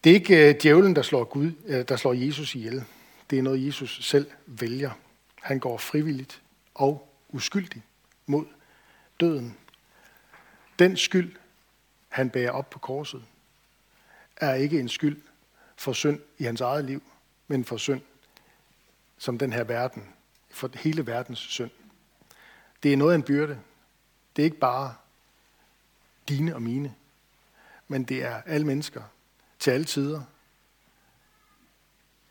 Det 0.05 0.11
er 0.11 0.15
ikke 0.15 0.49
øh, 0.49 0.55
djævlen, 0.63 0.97
der 0.97 1.03
slår, 1.03 1.25
Gud, 1.25 1.53
øh, 1.67 1.89
der 1.89 1.97
slår 1.97 2.13
Jesus 2.13 2.55
ihjel. 2.55 2.85
det 3.31 3.39
er 3.39 3.43
noget, 3.43 3.67
Jesus 3.67 4.07
selv 4.07 4.31
vælger. 4.47 4.91
Han 5.43 5.59
går 5.59 5.79
frivilligt 5.79 6.43
og 6.75 7.09
uskyldigt 7.29 7.85
mod 8.27 8.47
døden. 9.21 9.57
Den 10.79 10.97
skyld, 10.97 11.37
han 12.09 12.31
bærer 12.31 12.51
op 12.51 12.71
på 12.71 12.79
korset, 12.79 13.25
er 14.47 14.55
ikke 14.55 14.81
en 14.81 14.89
skyld 14.89 15.23
for 15.77 15.93
synd 15.93 16.21
i 16.39 16.45
hans 16.45 16.61
eget 16.61 16.85
liv, 16.85 17.03
men 17.49 17.65
for 17.65 17.77
synd 17.77 18.03
som 19.19 19.39
den 19.39 19.53
her 19.53 19.65
verden, 19.65 20.09
for 20.51 20.71
hele 20.75 21.07
verdens 21.07 21.39
synd. 21.39 21.71
Det 22.83 22.93
er 22.93 22.97
noget 22.97 23.13
af 23.13 23.17
en 23.17 23.23
byrde. 23.23 23.61
Det 24.37 24.43
er 24.43 24.45
ikke 24.45 24.59
bare 24.59 24.95
dine 26.29 26.55
og 26.55 26.63
mine, 26.63 26.95
men 27.89 28.05
det 28.05 28.25
er 28.25 28.43
alle 28.47 28.67
mennesker 28.67 29.03
til 29.59 29.71
alle 29.71 29.85
tider. 29.85 30.23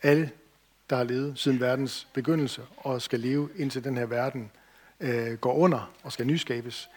Alle, 0.02 0.32
der 0.90 0.96
har 0.96 1.04
levet 1.04 1.40
siden 1.40 1.60
verdens 1.60 2.08
begyndelse 2.14 2.66
og 2.78 3.02
skal 3.02 3.20
leve 3.20 3.50
indtil 3.56 3.84
den 3.84 3.98
her 3.98 4.06
verden 4.06 4.52
øh, 5.00 5.38
går 5.38 5.54
under 5.54 5.92
og 6.04 6.12
skal 6.12 6.28
nyskabes. 6.28 6.90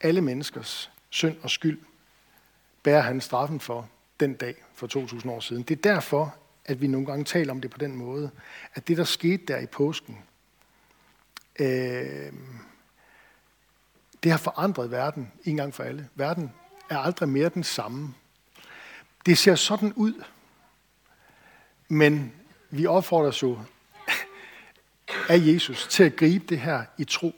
Alle 0.00 0.20
menneskers 0.20 0.90
synd 1.10 1.36
og 1.42 1.50
skyld 1.50 1.80
bærer 2.82 3.00
han 3.00 3.20
straffen 3.20 3.60
for 3.60 3.88
den 4.22 4.34
dag 4.34 4.54
for 4.74 4.86
2000 4.86 5.32
år 5.32 5.40
siden. 5.40 5.62
Det 5.62 5.78
er 5.78 5.94
derfor, 5.94 6.34
at 6.64 6.80
vi 6.80 6.86
nogle 6.86 7.06
gange 7.06 7.24
taler 7.24 7.52
om 7.52 7.60
det 7.60 7.70
på 7.70 7.78
den 7.78 7.96
måde, 7.96 8.30
at 8.74 8.88
det, 8.88 8.96
der 8.96 9.04
skete 9.04 9.46
der 9.46 9.58
i 9.58 9.66
påsken, 9.66 10.18
øh, 11.58 12.32
det 14.22 14.30
har 14.30 14.38
forandret 14.38 14.90
verden 14.90 15.32
en 15.44 15.56
gang 15.56 15.74
for 15.74 15.82
alle. 15.82 16.08
Verden 16.14 16.52
er 16.90 16.98
aldrig 16.98 17.28
mere 17.28 17.48
den 17.48 17.64
samme. 17.64 18.14
Det 19.26 19.38
ser 19.38 19.54
sådan 19.54 19.92
ud, 19.92 20.24
men 21.88 22.32
vi 22.70 22.86
opfordrer 22.86 23.38
jo 23.42 23.58
af 25.28 25.38
Jesus 25.38 25.86
til 25.86 26.04
at 26.04 26.16
gribe 26.16 26.44
det 26.48 26.60
her 26.60 26.84
i 26.98 27.04
tro 27.04 27.34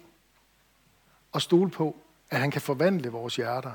og 1.33 1.43
stole 1.43 1.71
på, 1.71 1.97
at 2.31 2.41
han 2.41 2.51
kan 2.51 2.61
forvandle 2.61 3.09
vores 3.09 3.37
hjerter, 3.37 3.73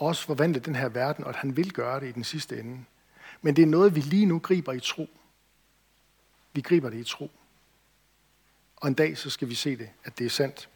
også 0.00 0.22
forvandle 0.22 0.60
den 0.60 0.74
her 0.74 0.88
verden, 0.88 1.24
og 1.24 1.30
at 1.30 1.36
han 1.36 1.56
vil 1.56 1.72
gøre 1.72 2.00
det 2.00 2.08
i 2.08 2.12
den 2.12 2.24
sidste 2.24 2.60
ende. 2.60 2.84
Men 3.42 3.56
det 3.56 3.62
er 3.62 3.66
noget, 3.66 3.94
vi 3.94 4.00
lige 4.00 4.26
nu 4.26 4.38
griber 4.38 4.72
i 4.72 4.80
tro. 4.80 5.10
Vi 6.52 6.60
griber 6.60 6.90
det 6.90 6.98
i 6.98 7.04
tro. 7.04 7.30
Og 8.76 8.88
en 8.88 8.94
dag, 8.94 9.18
så 9.18 9.30
skal 9.30 9.48
vi 9.48 9.54
se 9.54 9.76
det, 9.76 9.90
at 10.04 10.18
det 10.18 10.26
er 10.26 10.30
sandt. 10.30 10.68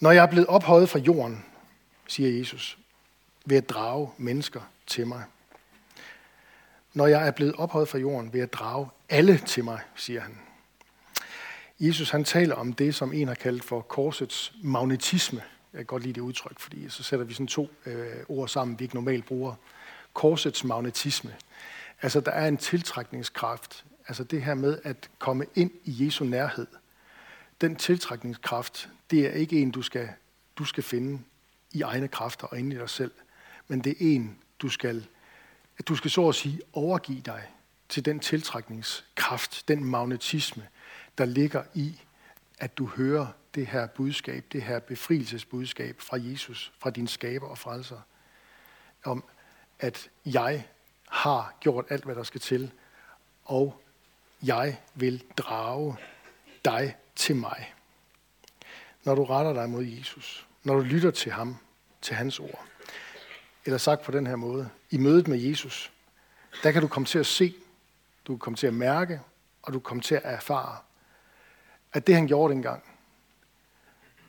Når 0.00 0.10
jeg 0.10 0.22
er 0.22 0.30
blevet 0.30 0.46
ophøjet 0.46 0.88
fra 0.88 0.98
jorden, 0.98 1.44
siger 2.06 2.38
Jesus, 2.38 2.78
ved 3.44 3.56
at 3.56 3.68
drage 3.68 4.10
mennesker 4.16 4.60
til 4.86 5.06
mig. 5.06 5.24
Når 6.92 7.06
jeg 7.06 7.26
er 7.26 7.30
blevet 7.30 7.54
ophøjet 7.54 7.88
fra 7.88 7.98
jorden, 7.98 8.32
ved 8.32 8.40
at 8.40 8.52
drage 8.52 8.88
alle 9.08 9.38
til 9.38 9.64
mig, 9.64 9.80
siger 9.96 10.20
han. 10.20 10.47
Jesus 11.80 12.10
han 12.10 12.24
taler 12.24 12.54
om 12.54 12.72
det, 12.72 12.94
som 12.94 13.12
en 13.12 13.28
har 13.28 13.34
kaldt 13.34 13.64
for 13.64 13.80
korsets 13.80 14.52
magnetisme. 14.62 15.42
Jeg 15.72 15.78
kan 15.78 15.86
godt 15.86 16.02
lide 16.02 16.14
det 16.14 16.20
udtryk, 16.20 16.58
fordi 16.58 16.88
så 16.88 17.02
sætter 17.02 17.26
vi 17.26 17.32
sådan 17.32 17.46
to 17.46 17.70
øh, 17.86 18.16
ord 18.28 18.48
sammen, 18.48 18.78
vi 18.78 18.84
ikke 18.84 18.94
normalt 18.94 19.26
bruger. 19.26 19.54
Korsets 20.12 20.64
magnetisme. 20.64 21.34
Altså, 22.02 22.20
der 22.20 22.30
er 22.30 22.48
en 22.48 22.56
tiltrækningskraft. 22.56 23.84
Altså 24.08 24.24
det 24.24 24.42
her 24.42 24.54
med 24.54 24.78
at 24.84 25.10
komme 25.18 25.46
ind 25.54 25.70
i 25.84 26.04
Jesu 26.04 26.24
nærhed. 26.24 26.66
Den 27.60 27.76
tiltrækningskraft, 27.76 28.88
det 29.10 29.26
er 29.26 29.30
ikke 29.30 29.62
en, 29.62 29.70
du 29.70 29.82
skal, 29.82 30.08
du 30.56 30.64
skal 30.64 30.82
finde 30.82 31.20
i 31.72 31.82
egne 31.82 32.08
kræfter 32.08 32.46
og 32.46 32.58
inde 32.58 32.76
i 32.76 32.78
dig 32.78 32.90
selv. 32.90 33.12
Men 33.68 33.80
det 33.80 33.90
er 33.90 33.96
en, 34.14 34.38
du 34.62 34.68
skal, 34.68 35.06
at 35.78 35.88
du 35.88 35.96
skal 35.96 36.10
så 36.10 36.28
at 36.28 36.34
sige 36.34 36.60
overgive 36.72 37.20
dig 37.20 37.42
til 37.88 38.04
den 38.04 38.20
tiltrækningskraft, 38.20 39.68
den 39.68 39.84
magnetisme, 39.84 40.66
der 41.18 41.24
ligger 41.24 41.62
i, 41.74 42.00
at 42.58 42.78
du 42.78 42.86
hører 42.86 43.26
det 43.54 43.66
her 43.66 43.86
budskab, 43.86 44.44
det 44.52 44.62
her 44.62 44.78
befrielsesbudskab 44.78 46.00
fra 46.00 46.16
Jesus, 46.20 46.72
fra 46.78 46.90
din 46.90 47.06
skaber 47.06 47.46
og 47.46 47.58
frelser, 47.58 48.00
om 49.04 49.24
at 49.78 50.10
jeg 50.26 50.66
har 51.08 51.54
gjort 51.60 51.84
alt, 51.88 52.04
hvad 52.04 52.14
der 52.14 52.22
skal 52.22 52.40
til, 52.40 52.70
og 53.44 53.82
jeg 54.42 54.80
vil 54.94 55.24
drage 55.36 55.96
dig 56.64 56.96
til 57.16 57.36
mig. 57.36 57.74
Når 59.04 59.14
du 59.14 59.24
retter 59.24 59.52
dig 59.52 59.70
mod 59.70 59.84
Jesus, 59.84 60.46
når 60.64 60.74
du 60.74 60.80
lytter 60.80 61.10
til 61.10 61.32
ham, 61.32 61.56
til 62.02 62.16
hans 62.16 62.40
ord, 62.40 62.64
eller 63.64 63.78
sagt 63.78 64.02
på 64.02 64.12
den 64.12 64.26
her 64.26 64.36
måde, 64.36 64.70
i 64.90 64.98
mødet 64.98 65.28
med 65.28 65.38
Jesus, 65.38 65.92
der 66.62 66.72
kan 66.72 66.82
du 66.82 66.88
komme 66.88 67.06
til 67.06 67.18
at 67.18 67.26
se, 67.26 67.54
du 68.26 68.32
kan 68.32 68.38
komme 68.38 68.56
til 68.56 68.66
at 68.66 68.74
mærke, 68.74 69.20
og 69.62 69.72
du 69.72 69.78
kan 69.78 69.84
komme 69.84 70.02
til 70.02 70.14
at 70.14 70.22
erfare, 70.24 70.76
at 71.92 72.06
det 72.06 72.14
han 72.14 72.26
gjorde 72.26 72.54
dengang, 72.54 72.82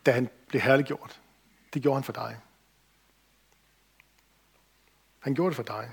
da 0.05 0.11
han 0.11 0.29
blev 0.47 0.61
herliggjort, 0.61 1.21
det 1.73 1.81
gjorde 1.81 1.95
han 1.95 2.03
for 2.03 2.13
dig. 2.13 2.37
Han 5.19 5.35
gjorde 5.35 5.49
det 5.49 5.55
for 5.55 5.63
dig. 5.63 5.91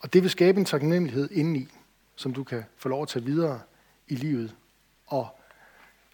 Og 0.00 0.12
det 0.12 0.22
vil 0.22 0.30
skabe 0.30 0.58
en 0.58 0.64
taknemmelighed 0.64 1.30
indeni, 1.30 1.68
som 2.16 2.34
du 2.34 2.44
kan 2.44 2.64
få 2.76 2.88
lov 2.88 3.02
at 3.02 3.08
tage 3.08 3.24
videre 3.24 3.60
i 4.08 4.14
livet 4.14 4.56
og 5.06 5.40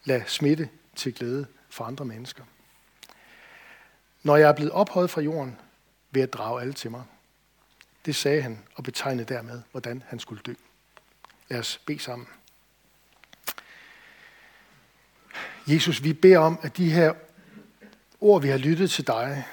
lade 0.05 0.25
smitte 0.27 0.69
til 0.97 1.15
glæde 1.15 1.47
for 1.69 1.85
andre 1.85 2.05
mennesker. 2.05 2.45
Når 4.23 4.37
jeg 4.37 4.49
er 4.49 4.53
blevet 4.53 4.73
ophøjet 4.73 5.11
fra 5.11 5.21
jorden, 5.21 5.61
vil 6.11 6.21
jeg 6.21 6.33
drage 6.33 6.61
alle 6.61 6.73
til 6.73 6.91
mig. 6.91 7.05
Det 8.07 8.17
sagde 8.17 8.43
han 8.43 8.65
og 8.75 8.85
betegnede 8.85 9.35
dermed, 9.35 9.63
hvordan 9.71 10.03
han 10.07 10.19
skulle 10.19 10.43
dø. 10.43 10.55
Lad 11.49 11.59
os 11.59 11.79
bede 11.87 11.99
sammen. 11.99 12.29
Jesus, 15.69 16.03
vi 16.03 16.13
beder 16.13 16.39
om, 16.39 16.59
at 16.63 16.77
de 16.77 16.91
her 16.91 17.15
ord, 18.21 18.43
vi 18.43 18.49
har 18.49 18.59
lyttet 18.59 18.91
til 18.91 19.07
dig, 19.07 19.45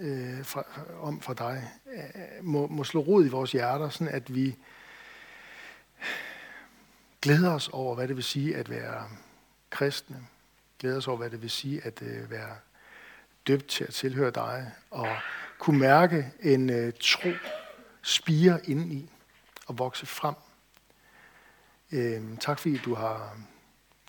øh, 0.00 0.44
fra, 0.44 0.64
om 1.00 1.20
fra 1.20 1.34
dig, 1.34 1.70
øh, 1.94 2.44
må, 2.44 2.66
må 2.66 2.84
slå 2.84 3.00
rod 3.00 3.26
i 3.26 3.28
vores 3.28 3.52
hjerter, 3.52 3.88
sådan 3.88 4.14
at 4.14 4.34
vi 4.34 4.56
glæder 7.22 7.54
os 7.54 7.68
over, 7.68 7.94
hvad 7.94 8.08
det 8.08 8.16
vil 8.16 8.24
sige 8.24 8.56
at 8.56 8.70
være 8.70 9.08
kristne. 9.70 10.26
Glæder 10.78 10.96
os 10.96 11.08
over, 11.08 11.16
hvad 11.16 11.30
det 11.30 11.42
vil 11.42 11.50
sige 11.50 11.84
at 11.84 12.02
øh, 12.02 12.30
være 12.30 12.56
døbt 13.46 13.66
til 13.66 13.84
at 13.84 13.94
tilhøre 13.94 14.30
dig. 14.30 14.72
Og 14.90 15.08
kunne 15.58 15.78
mærke 15.78 16.32
en 16.40 16.70
øh, 16.70 16.92
tro 17.00 17.30
spire 18.02 18.60
indeni 18.64 19.10
og 19.66 19.78
vokse 19.78 20.06
frem. 20.06 20.34
Øh, 21.92 22.38
tak 22.40 22.58
fordi 22.58 22.76
du 22.76 22.94
har 22.94 23.36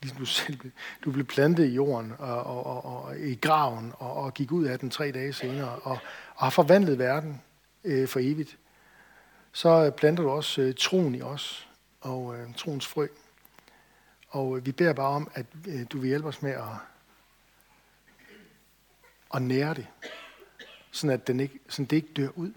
ligesom 0.02 0.20
du 0.20 0.26
selv, 0.26 0.60
du 1.06 1.12
blev 1.12 1.26
plantet 1.26 1.66
i 1.66 1.74
jorden 1.74 2.14
og, 2.20 2.44
og, 2.44 2.66
og, 2.66 2.86
og 2.86 3.20
i 3.20 3.36
graven 3.36 3.94
og, 3.98 4.14
og 4.14 4.34
gik 4.34 4.52
ud 4.52 4.66
af 4.66 4.80
den 4.80 4.90
tre 4.90 5.12
dage 5.12 5.34
senere 5.34 5.70
og, 5.70 5.82
og 6.36 6.44
har 6.44 6.50
forvandlet 6.50 7.00
verden 7.00 7.42
øh, 7.84 8.08
for 8.08 8.20
evigt, 8.20 8.58
så 9.52 9.92
planter 9.92 10.24
du 10.24 10.30
også 10.30 10.62
øh, 10.62 10.74
troen 10.76 11.16
i 11.16 11.22
os 11.22 11.70
og 12.02 12.38
øh, 12.38 12.54
troens 12.56 12.88
frø. 12.88 13.08
Og 14.30 14.58
øh, 14.58 14.66
vi 14.66 14.72
beder 14.72 14.94
bare 14.94 15.08
om, 15.16 15.32
at 15.34 15.46
øh, 15.68 15.86
du 15.90 16.00
vil 16.00 16.08
hjælpe 16.08 16.28
os 16.28 16.42
med 16.42 16.52
at, 16.52 16.64
at 19.34 19.42
nære 19.42 19.74
det, 19.74 19.88
sådan 20.92 21.14
at 21.14 21.28
den 21.28 21.40
ikke, 21.40 21.60
sådan 21.70 21.86
det 21.86 21.96
ikke 21.96 22.14
dør 22.16 22.30
ud. 22.36 22.54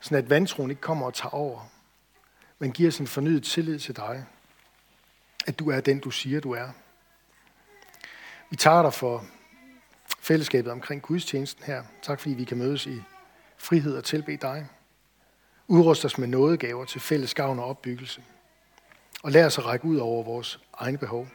Sådan 0.00 0.18
at 0.18 0.30
vantroen 0.30 0.70
ikke 0.70 0.82
kommer 0.82 1.06
og 1.06 1.14
tager 1.14 1.34
over, 1.34 1.70
men 2.58 2.72
giver 2.72 2.90
sin 2.90 3.06
fornyet 3.06 3.44
tillid 3.44 3.78
til 3.78 3.96
dig 3.96 4.26
at 5.48 5.58
du 5.58 5.70
er 5.70 5.80
den, 5.80 5.98
du 5.98 6.10
siger, 6.10 6.40
du 6.40 6.52
er. 6.52 6.68
Vi 8.50 8.56
tager 8.56 8.82
dig 8.82 8.94
for 8.94 9.24
fællesskabet 10.18 10.72
omkring 10.72 11.02
gudstjenesten 11.02 11.64
her. 11.64 11.84
Tak 12.02 12.20
fordi 12.20 12.34
vi 12.34 12.44
kan 12.44 12.58
mødes 12.58 12.86
i 12.86 13.02
frihed 13.56 13.96
og 13.96 14.04
tilbe 14.04 14.36
dig. 14.36 14.68
Udrust 15.68 16.04
os 16.04 16.18
med 16.18 16.28
nådegaver 16.28 16.84
til 16.84 17.00
fælles 17.00 17.34
gavn 17.34 17.58
og 17.58 17.64
opbyggelse. 17.64 18.22
Og 19.22 19.32
lad 19.32 19.46
os 19.46 19.58
at 19.58 19.64
række 19.64 19.84
ud 19.84 19.96
over 19.96 20.22
vores 20.22 20.60
egne 20.74 20.98
behov. 20.98 21.28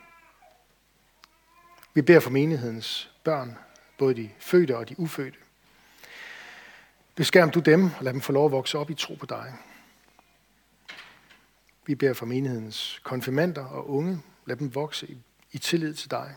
Vi 1.93 2.01
beder 2.01 2.19
for 2.19 2.29
menighedens 2.29 3.11
børn, 3.23 3.57
både 3.97 4.15
de 4.15 4.29
fødte 4.39 4.77
og 4.77 4.89
de 4.89 4.99
ufødte. 4.99 5.37
Beskærm 7.15 7.49
du 7.49 7.59
dem 7.59 7.83
og 7.85 8.03
lad 8.03 8.13
dem 8.13 8.21
få 8.21 8.31
lov 8.31 8.45
at 8.45 8.51
vokse 8.51 8.77
op 8.77 8.89
i 8.89 8.93
tro 8.93 9.15
på 9.15 9.25
dig. 9.25 9.53
Vi 11.85 11.95
beder 11.95 12.13
for 12.13 12.25
menighedens 12.25 12.99
konfirmander 13.03 13.65
og 13.65 13.89
unge. 13.89 14.21
Lad 14.45 14.55
dem 14.55 14.75
vokse 14.75 15.07
i, 15.07 15.17
i 15.51 15.57
tillid 15.57 15.93
til 15.93 16.11
dig. 16.11 16.35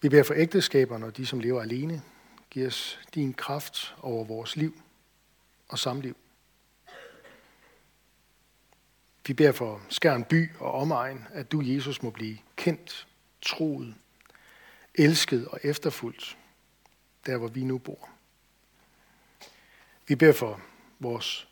Vi 0.00 0.08
beder 0.08 0.22
for 0.22 0.34
ægteskaberne 0.34 1.06
og 1.06 1.16
de, 1.16 1.26
som 1.26 1.40
lever 1.40 1.62
alene. 1.62 2.02
Giv 2.50 2.66
os 2.66 3.00
din 3.14 3.34
kraft 3.34 3.94
over 4.02 4.24
vores 4.24 4.56
liv 4.56 4.82
og 5.68 5.78
samliv. 5.78 6.16
Vi 9.26 9.32
beder 9.32 9.52
for 9.52 9.82
Skærn 9.88 10.24
by 10.24 10.50
og 10.58 10.72
omegn, 10.72 11.26
at 11.32 11.52
du, 11.52 11.62
Jesus, 11.64 12.02
må 12.02 12.10
blive 12.10 12.38
kendt, 12.56 13.06
troet, 13.42 13.94
elsket 14.94 15.48
og 15.48 15.60
efterfulgt, 15.62 16.38
der 17.26 17.36
hvor 17.36 17.48
vi 17.48 17.64
nu 17.64 17.78
bor. 17.78 18.08
Vi 20.06 20.14
beder 20.14 20.32
for 20.32 20.60
vores 20.98 21.48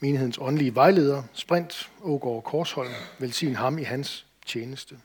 menighedens 0.00 0.38
åndelige 0.40 0.74
vejleder, 0.74 1.22
Sprint 1.32 1.90
Ågaard 2.00 2.44
Korsholm, 2.44 2.92
velsign 3.18 3.54
ham 3.54 3.78
i 3.78 3.82
hans 3.82 4.26
tjeneste. 4.46 4.98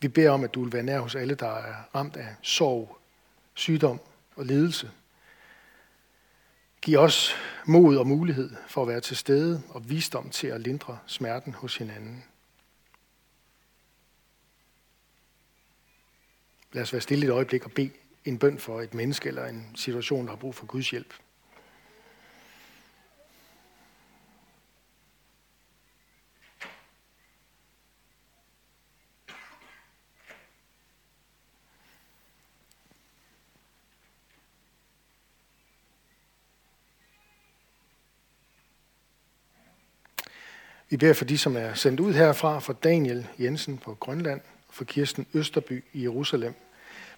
Vi 0.00 0.08
beder 0.08 0.30
om, 0.30 0.44
at 0.44 0.54
du 0.54 0.62
vil 0.62 0.72
være 0.72 0.82
nær 0.82 1.00
hos 1.00 1.14
alle, 1.14 1.34
der 1.34 1.56
er 1.56 1.74
ramt 1.94 2.16
af 2.16 2.34
sorg, 2.42 2.98
sygdom 3.54 4.00
og 4.36 4.46
lidelse. 4.46 4.90
Giv 6.82 6.98
os 6.98 7.34
mod 7.66 7.96
og 7.96 8.06
mulighed 8.06 8.50
for 8.68 8.82
at 8.82 8.88
være 8.88 9.00
til 9.00 9.16
stede 9.16 9.62
og 9.68 9.90
visdom 9.90 10.30
til 10.30 10.46
at 10.46 10.60
lindre 10.60 10.98
smerten 11.06 11.54
hos 11.54 11.76
hinanden. 11.76 12.24
Lad 16.72 16.82
os 16.82 16.92
være 16.92 17.02
stille 17.02 17.26
et 17.26 17.30
øjeblik 17.30 17.64
og 17.64 17.72
bede 17.72 17.90
en 18.24 18.38
bøn 18.38 18.58
for 18.58 18.80
et 18.80 18.94
menneske 18.94 19.28
eller 19.28 19.46
en 19.46 19.66
situation, 19.74 20.24
der 20.24 20.30
har 20.30 20.36
brug 20.36 20.54
for 20.54 20.66
Guds 20.66 20.90
hjælp. 20.90 21.14
Vi 40.92 40.96
beder 40.96 41.12
for 41.12 41.24
de, 41.24 41.38
som 41.38 41.56
er 41.56 41.74
sendt 41.74 42.00
ud 42.00 42.12
herfra, 42.12 42.58
for 42.58 42.72
Daniel 42.72 43.28
Jensen 43.38 43.78
på 43.78 43.94
Grønland, 43.94 44.40
for 44.70 44.84
Kirsten 44.84 45.26
Østerby 45.34 45.84
i 45.92 46.02
Jerusalem. 46.02 46.54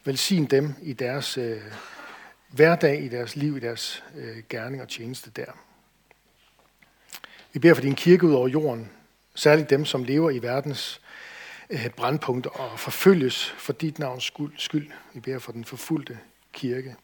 Velsign 0.04 0.44
dem 0.44 0.74
i 0.82 0.92
deres 0.92 1.38
øh, 1.38 1.60
hverdag, 2.48 3.02
i 3.02 3.08
deres 3.08 3.36
liv, 3.36 3.56
i 3.56 3.60
deres 3.60 4.04
øh, 4.16 4.36
gerning 4.48 4.82
og 4.82 4.88
tjeneste 4.88 5.30
der. 5.30 5.52
Vi 7.52 7.58
beder 7.58 7.74
for 7.74 7.82
din 7.82 7.94
kirke 7.94 8.26
ud 8.26 8.32
over 8.32 8.48
jorden, 8.48 8.90
særligt 9.34 9.70
dem, 9.70 9.84
som 9.84 10.04
lever 10.04 10.30
i 10.30 10.42
verdens 10.42 11.00
øh, 11.70 11.90
brandpunkter 11.90 12.50
og 12.50 12.80
forfølges 12.80 13.54
for 13.58 13.72
dit 13.72 13.98
navns 13.98 14.32
skyld. 14.56 14.90
Vi 15.14 15.20
beder 15.20 15.38
for 15.38 15.52
den 15.52 15.64
forfulgte 15.64 16.18
kirke. 16.52 16.96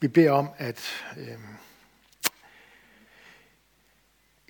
Vi 0.00 0.08
beder 0.08 0.30
om, 0.30 0.48
at 0.58 0.90
øh, 1.18 1.38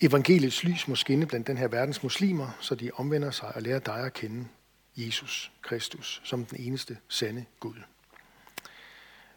evangeliets 0.03 0.65
lys 0.65 0.89
må 0.89 0.95
skinne 0.95 1.27
blandt 1.27 1.47
den 1.47 1.59
her 1.59 1.69
verdens 1.69 2.03
muslimer, 2.03 2.51
så 2.61 2.75
de 2.75 2.91
omvender 2.95 3.31
sig 3.31 3.57
og 3.57 3.63
lærer 3.63 3.79
dig 3.79 4.01
at 4.01 4.13
kende 4.13 4.49
Jesus 4.97 5.53
Kristus 5.63 6.21
som 6.25 6.45
den 6.45 6.61
eneste 6.61 6.99
sande 7.09 7.45
Gud. 7.61 7.75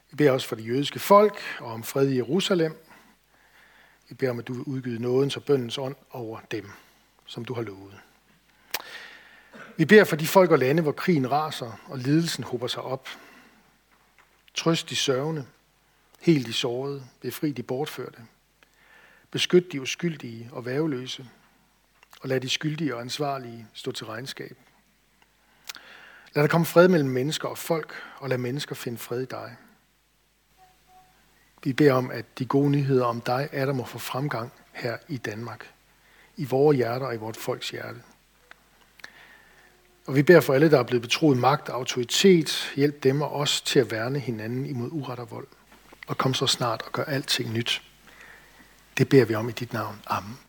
Vi 0.09 0.15
beder 0.15 0.31
også 0.31 0.47
for 0.47 0.55
det 0.55 0.67
jødiske 0.67 0.99
folk 0.99 1.39
og 1.59 1.71
om 1.71 1.83
fred 1.83 2.09
i 2.09 2.15
Jerusalem. 2.15 2.77
Vi 4.09 4.15
beder 4.15 4.31
om, 4.31 4.39
at 4.39 4.47
du 4.47 4.53
vil 4.53 4.63
udgyde 4.63 5.01
nådens 5.01 5.37
og 5.37 5.43
bøndens 5.43 5.77
ånd 5.77 5.95
over 6.11 6.39
dem, 6.51 6.71
som 7.25 7.45
du 7.45 7.53
har 7.53 7.61
lovet. 7.61 7.93
Vi 9.77 9.85
beder 9.85 10.03
for 10.03 10.15
de 10.15 10.27
folk 10.27 10.51
og 10.51 10.59
lande, 10.59 10.81
hvor 10.81 10.91
krigen 10.91 11.31
raser 11.31 11.81
og 11.85 11.97
lidelsen 11.97 12.43
hober 12.43 12.67
sig 12.67 12.83
op. 12.83 13.09
Trøst 14.53 14.89
de 14.89 14.95
sørgende, 14.95 15.45
helt 16.21 16.47
de 16.47 16.53
sårede, 16.53 17.03
befri 17.21 17.51
de 17.51 17.63
bortførte. 17.63 18.17
Beskyt 19.35 19.71
de 19.71 19.81
uskyldige 19.81 20.49
og 20.51 20.65
værveløse, 20.65 21.25
og 22.21 22.29
lad 22.29 22.41
de 22.41 22.49
skyldige 22.49 22.95
og 22.95 23.01
ansvarlige 23.01 23.67
stå 23.73 23.91
til 23.91 24.05
regnskab. 24.05 24.57
Lad 26.33 26.43
der 26.43 26.49
komme 26.49 26.65
fred 26.65 26.87
mellem 26.87 27.09
mennesker 27.09 27.47
og 27.47 27.57
folk, 27.57 27.93
og 28.17 28.29
lad 28.29 28.37
mennesker 28.37 28.75
finde 28.75 28.97
fred 28.97 29.21
i 29.21 29.25
dig. 29.25 29.55
Vi 31.63 31.73
beder 31.73 31.93
om, 31.93 32.11
at 32.11 32.39
de 32.39 32.45
gode 32.45 32.69
nyheder 32.69 33.05
om 33.05 33.21
dig 33.21 33.49
er 33.51 33.65
der 33.65 33.73
må 33.73 33.85
få 33.85 33.97
fremgang 33.97 34.51
her 34.73 34.97
i 35.07 35.17
Danmark, 35.17 35.73
i 36.37 36.45
vores 36.45 36.77
hjerter 36.77 37.05
og 37.05 37.15
i 37.15 37.17
vort 37.17 37.37
folks 37.37 37.69
hjerte. 37.69 38.01
Og 40.05 40.15
vi 40.15 40.23
beder 40.23 40.41
for 40.41 40.53
alle, 40.53 40.71
der 40.71 40.79
er 40.79 40.83
blevet 40.83 41.01
betroet 41.01 41.37
magt 41.37 41.69
og 41.69 41.75
autoritet, 41.75 42.71
hjælp 42.75 43.03
dem 43.03 43.21
og 43.21 43.31
os 43.31 43.61
til 43.61 43.79
at 43.79 43.91
værne 43.91 44.19
hinanden 44.19 44.65
imod 44.65 44.89
uret 44.91 45.19
og 45.19 45.31
vold, 45.31 45.47
og 46.07 46.17
kom 46.17 46.33
så 46.33 46.47
snart 46.47 46.81
og 46.81 46.91
gør 46.91 47.03
alting 47.03 47.53
nyt. 47.53 47.81
Det 48.97 49.09
beder 49.09 49.25
vi 49.25 49.35
om 49.35 49.49
i 49.49 49.51
dit 49.51 49.73
navn. 49.73 49.95
Amen. 50.05 50.44